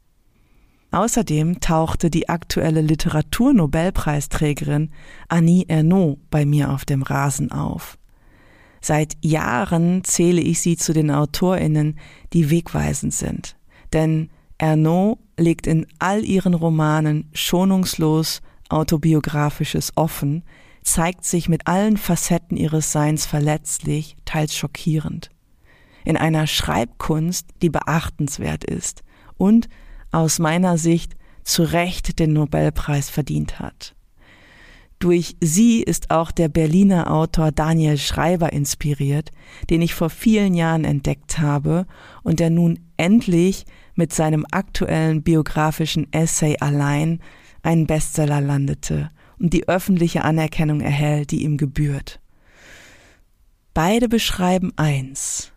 Außerdem 0.91 1.59
tauchte 1.61 2.09
die 2.09 2.29
aktuelle 2.29 2.81
Literaturnobelpreisträgerin 2.81 4.91
Annie 5.29 5.65
Ernaux 5.67 6.19
bei 6.29 6.45
mir 6.45 6.71
auf 6.71 6.85
dem 6.85 7.01
Rasen 7.01 7.51
auf. 7.51 7.97
Seit 8.81 9.15
Jahren 9.21 10.03
zähle 10.03 10.41
ich 10.41 10.59
sie 10.59 10.75
zu 10.75 10.91
den 10.91 11.11
Autorinnen, 11.11 11.97
die 12.33 12.49
wegweisend 12.49 13.13
sind. 13.13 13.55
Denn 13.93 14.29
Ernaux 14.57 15.19
legt 15.37 15.67
in 15.67 15.85
all 15.99 16.25
ihren 16.25 16.53
Romanen 16.53 17.29
schonungslos 17.33 18.41
autobiografisches 18.69 19.91
offen, 19.95 20.43
zeigt 20.83 21.25
sich 21.25 21.47
mit 21.47 21.67
allen 21.67 21.97
Facetten 21.97 22.57
ihres 22.57 22.91
Seins 22.91 23.25
verletzlich, 23.25 24.15
teils 24.25 24.55
schockierend. 24.55 25.29
In 26.03 26.17
einer 26.17 26.47
Schreibkunst, 26.47 27.47
die 27.61 27.69
beachtenswert 27.69 28.63
ist 28.63 29.03
und 29.37 29.69
aus 30.11 30.39
meiner 30.39 30.77
Sicht 30.77 31.15
zu 31.43 31.63
Recht 31.63 32.19
den 32.19 32.33
Nobelpreis 32.33 33.09
verdient 33.09 33.59
hat. 33.59 33.95
Durch 34.99 35.35
sie 35.41 35.81
ist 35.81 36.11
auch 36.11 36.29
der 36.29 36.47
Berliner 36.47 37.11
Autor 37.11 37.51
Daniel 37.51 37.97
Schreiber 37.97 38.53
inspiriert, 38.53 39.31
den 39.69 39.81
ich 39.81 39.95
vor 39.95 40.11
vielen 40.11 40.53
Jahren 40.53 40.85
entdeckt 40.85 41.39
habe 41.39 41.87
und 42.21 42.39
der 42.39 42.51
nun 42.51 42.79
endlich 42.97 43.65
mit 43.95 44.13
seinem 44.13 44.45
aktuellen 44.51 45.23
biografischen 45.23 46.11
Essay 46.13 46.57
allein 46.59 47.19
einen 47.63 47.87
Bestseller 47.87 48.41
landete 48.41 49.09
und 49.41 49.53
die 49.53 49.67
öffentliche 49.67 50.23
Anerkennung 50.23 50.81
erhält, 50.81 51.31
die 51.31 51.43
ihm 51.43 51.57
gebührt. 51.57 52.19
Beide 53.73 54.07
beschreiben 54.07 54.71
eins, 54.75 55.51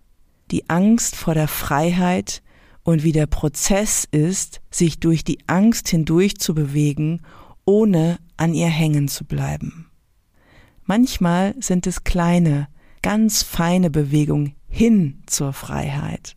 die 0.50 0.70
Angst 0.70 1.16
vor 1.16 1.34
der 1.34 1.48
Freiheit 1.48 2.42
und 2.82 3.02
wie 3.02 3.12
der 3.12 3.26
Prozess 3.26 4.06
ist, 4.10 4.60
sich 4.70 5.00
durch 5.00 5.24
die 5.24 5.38
Angst 5.46 5.88
hindurch 5.88 6.38
zu 6.38 6.54
bewegen, 6.54 7.20
ohne 7.64 8.18
an 8.36 8.54
ihr 8.54 8.68
hängen 8.68 9.08
zu 9.08 9.24
bleiben. 9.24 9.90
Manchmal 10.84 11.54
sind 11.60 11.86
es 11.86 12.04
kleine, 12.04 12.68
ganz 13.02 13.42
feine 13.42 13.90
Bewegungen 13.90 14.54
hin 14.68 15.22
zur 15.26 15.52
Freiheit. 15.52 16.36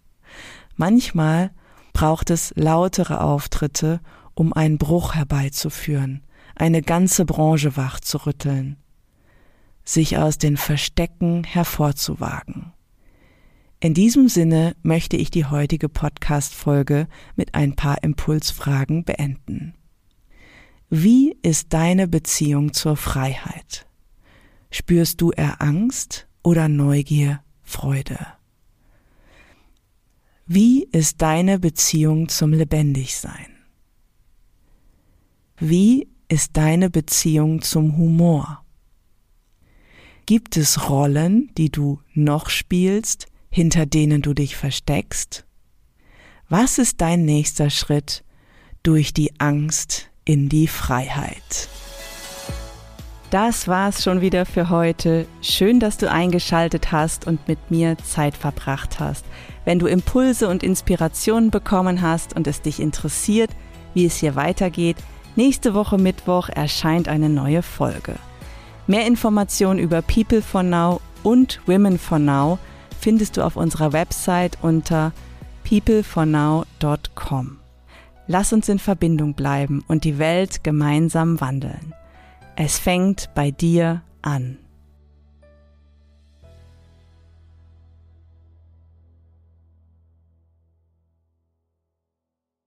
Manchmal 0.75 1.51
braucht 1.93 2.29
es 2.29 2.53
lautere 2.55 3.21
Auftritte, 3.21 3.99
um 4.36 4.53
einen 4.53 4.77
Bruch 4.77 5.15
herbeizuführen, 5.15 6.23
eine 6.60 6.82
ganze 6.82 7.26
Branche 7.26 7.78
wachzurütteln, 7.78 8.78
sich 9.84 10.17
aus 10.17 10.38
den 10.38 10.58
Verstecken 10.58 11.43
hervorzuwagen. 11.43 12.74
In 13.80 13.93
diesem 13.93 14.28
Sinne 14.28 14.76
möchte 14.82 15.17
ich 15.17 15.30
die 15.30 15.46
heutige 15.46 15.88
Podcast-Folge 15.88 17.08
mit 17.36 17.54
ein 17.54 17.76
paar 17.76 18.04
Impulsfragen 18.04 19.04
beenden. 19.04 19.76
Wie 20.89 21.38
ist 21.43 21.74
deine 21.74 22.08
Beziehung 22.08 22.74
zur 22.74 22.98
Freiheit? 22.98 23.86
Spürst 24.72 25.22
du 25.22 25.32
eher 25.32 25.62
Angst 25.62 26.28
oder 26.43 26.67
Neugier, 26.70 27.41
Freude? 27.62 28.17
Wie 30.48 30.86
ist 30.86 31.22
deine 31.22 31.60
Beziehung 31.60 32.30
zum 32.30 32.54
Lebendigsein? 32.54 33.48
Wie 35.60 36.08
ist 36.28 36.58
deine 36.58 36.90
Beziehung 36.90 37.62
zum 37.62 37.98
Humor? 37.98 38.63
Gibt 40.26 40.58
es 40.58 40.90
Rollen, 40.90 41.52
die 41.58 41.70
du 41.70 42.02
noch 42.13 42.50
spielst, 42.50 43.28
hinter 43.50 43.86
denen 43.86 44.22
du 44.22 44.34
dich 44.34 44.56
versteckst? 44.56 45.46
Was 46.50 46.78
ist 46.78 47.02
dein 47.02 47.26
nächster 47.26 47.70
Schritt 47.70 48.24
durch 48.84 49.13
die 49.13 49.38
Angst 49.40 50.10
in 50.28 50.50
die 50.50 50.68
Freiheit. 50.68 51.70
Das 53.30 53.68
war's 53.68 54.04
schon 54.04 54.22
wieder 54.22 54.46
für 54.46 54.70
heute. 54.70 55.26
Schön, 55.42 55.80
dass 55.80 55.98
du 55.98 56.10
eingeschaltet 56.10 56.92
hast 56.92 57.28
und 57.28 57.48
mit 57.48 57.60
mir 57.70 57.98
Zeit 57.98 58.36
verbracht 58.36 59.00
hast. 59.00 59.25
Wenn 59.65 59.80
du 59.80 59.88
Impulse 59.88 60.48
und 60.48 60.63
Inspirationen 60.63 61.52
bekommen 61.52 62.02
hast 62.02 62.34
und 62.34 62.48
es 62.48 62.62
dich 62.62 62.80
interessiert, 62.80 63.52
wie 63.94 64.06
es 64.06 64.17
hier 64.17 64.36
weitergeht, 64.36 64.98
nächste 65.38 65.73
Woche 65.73 65.98
Mittwoch 65.98 66.50
erscheint 66.50 67.08
eine 67.08 67.29
neue 67.29 67.62
Folge. 67.62 68.15
Mehr 68.88 69.06
Informationen 69.08 69.79
über 69.79 70.02
People 70.02 70.42
for 70.42 70.63
Now 70.63 71.00
und 71.23 71.62
Women 71.65 71.98
for 71.98 72.19
Now 72.19 72.60
findest 73.00 73.38
du 73.38 73.44
auf 73.44 73.56
unserer 73.56 73.94
Website 73.94 74.58
unter 74.62 75.13
peoplefornow.com. 75.63 77.58
Lass 78.27 78.52
uns 78.54 78.67
in 78.67 78.79
Verbindung 78.79 79.33
bleiben 79.33 79.83
und 79.88 80.04
die 80.04 80.17
Welt 80.17 80.63
gemeinsam 80.63 81.40
wandeln. 81.40 81.94
Es 82.56 82.77
fängt 82.79 83.29
bei 83.35 83.52
dir 83.52 84.02
an. 84.21 84.58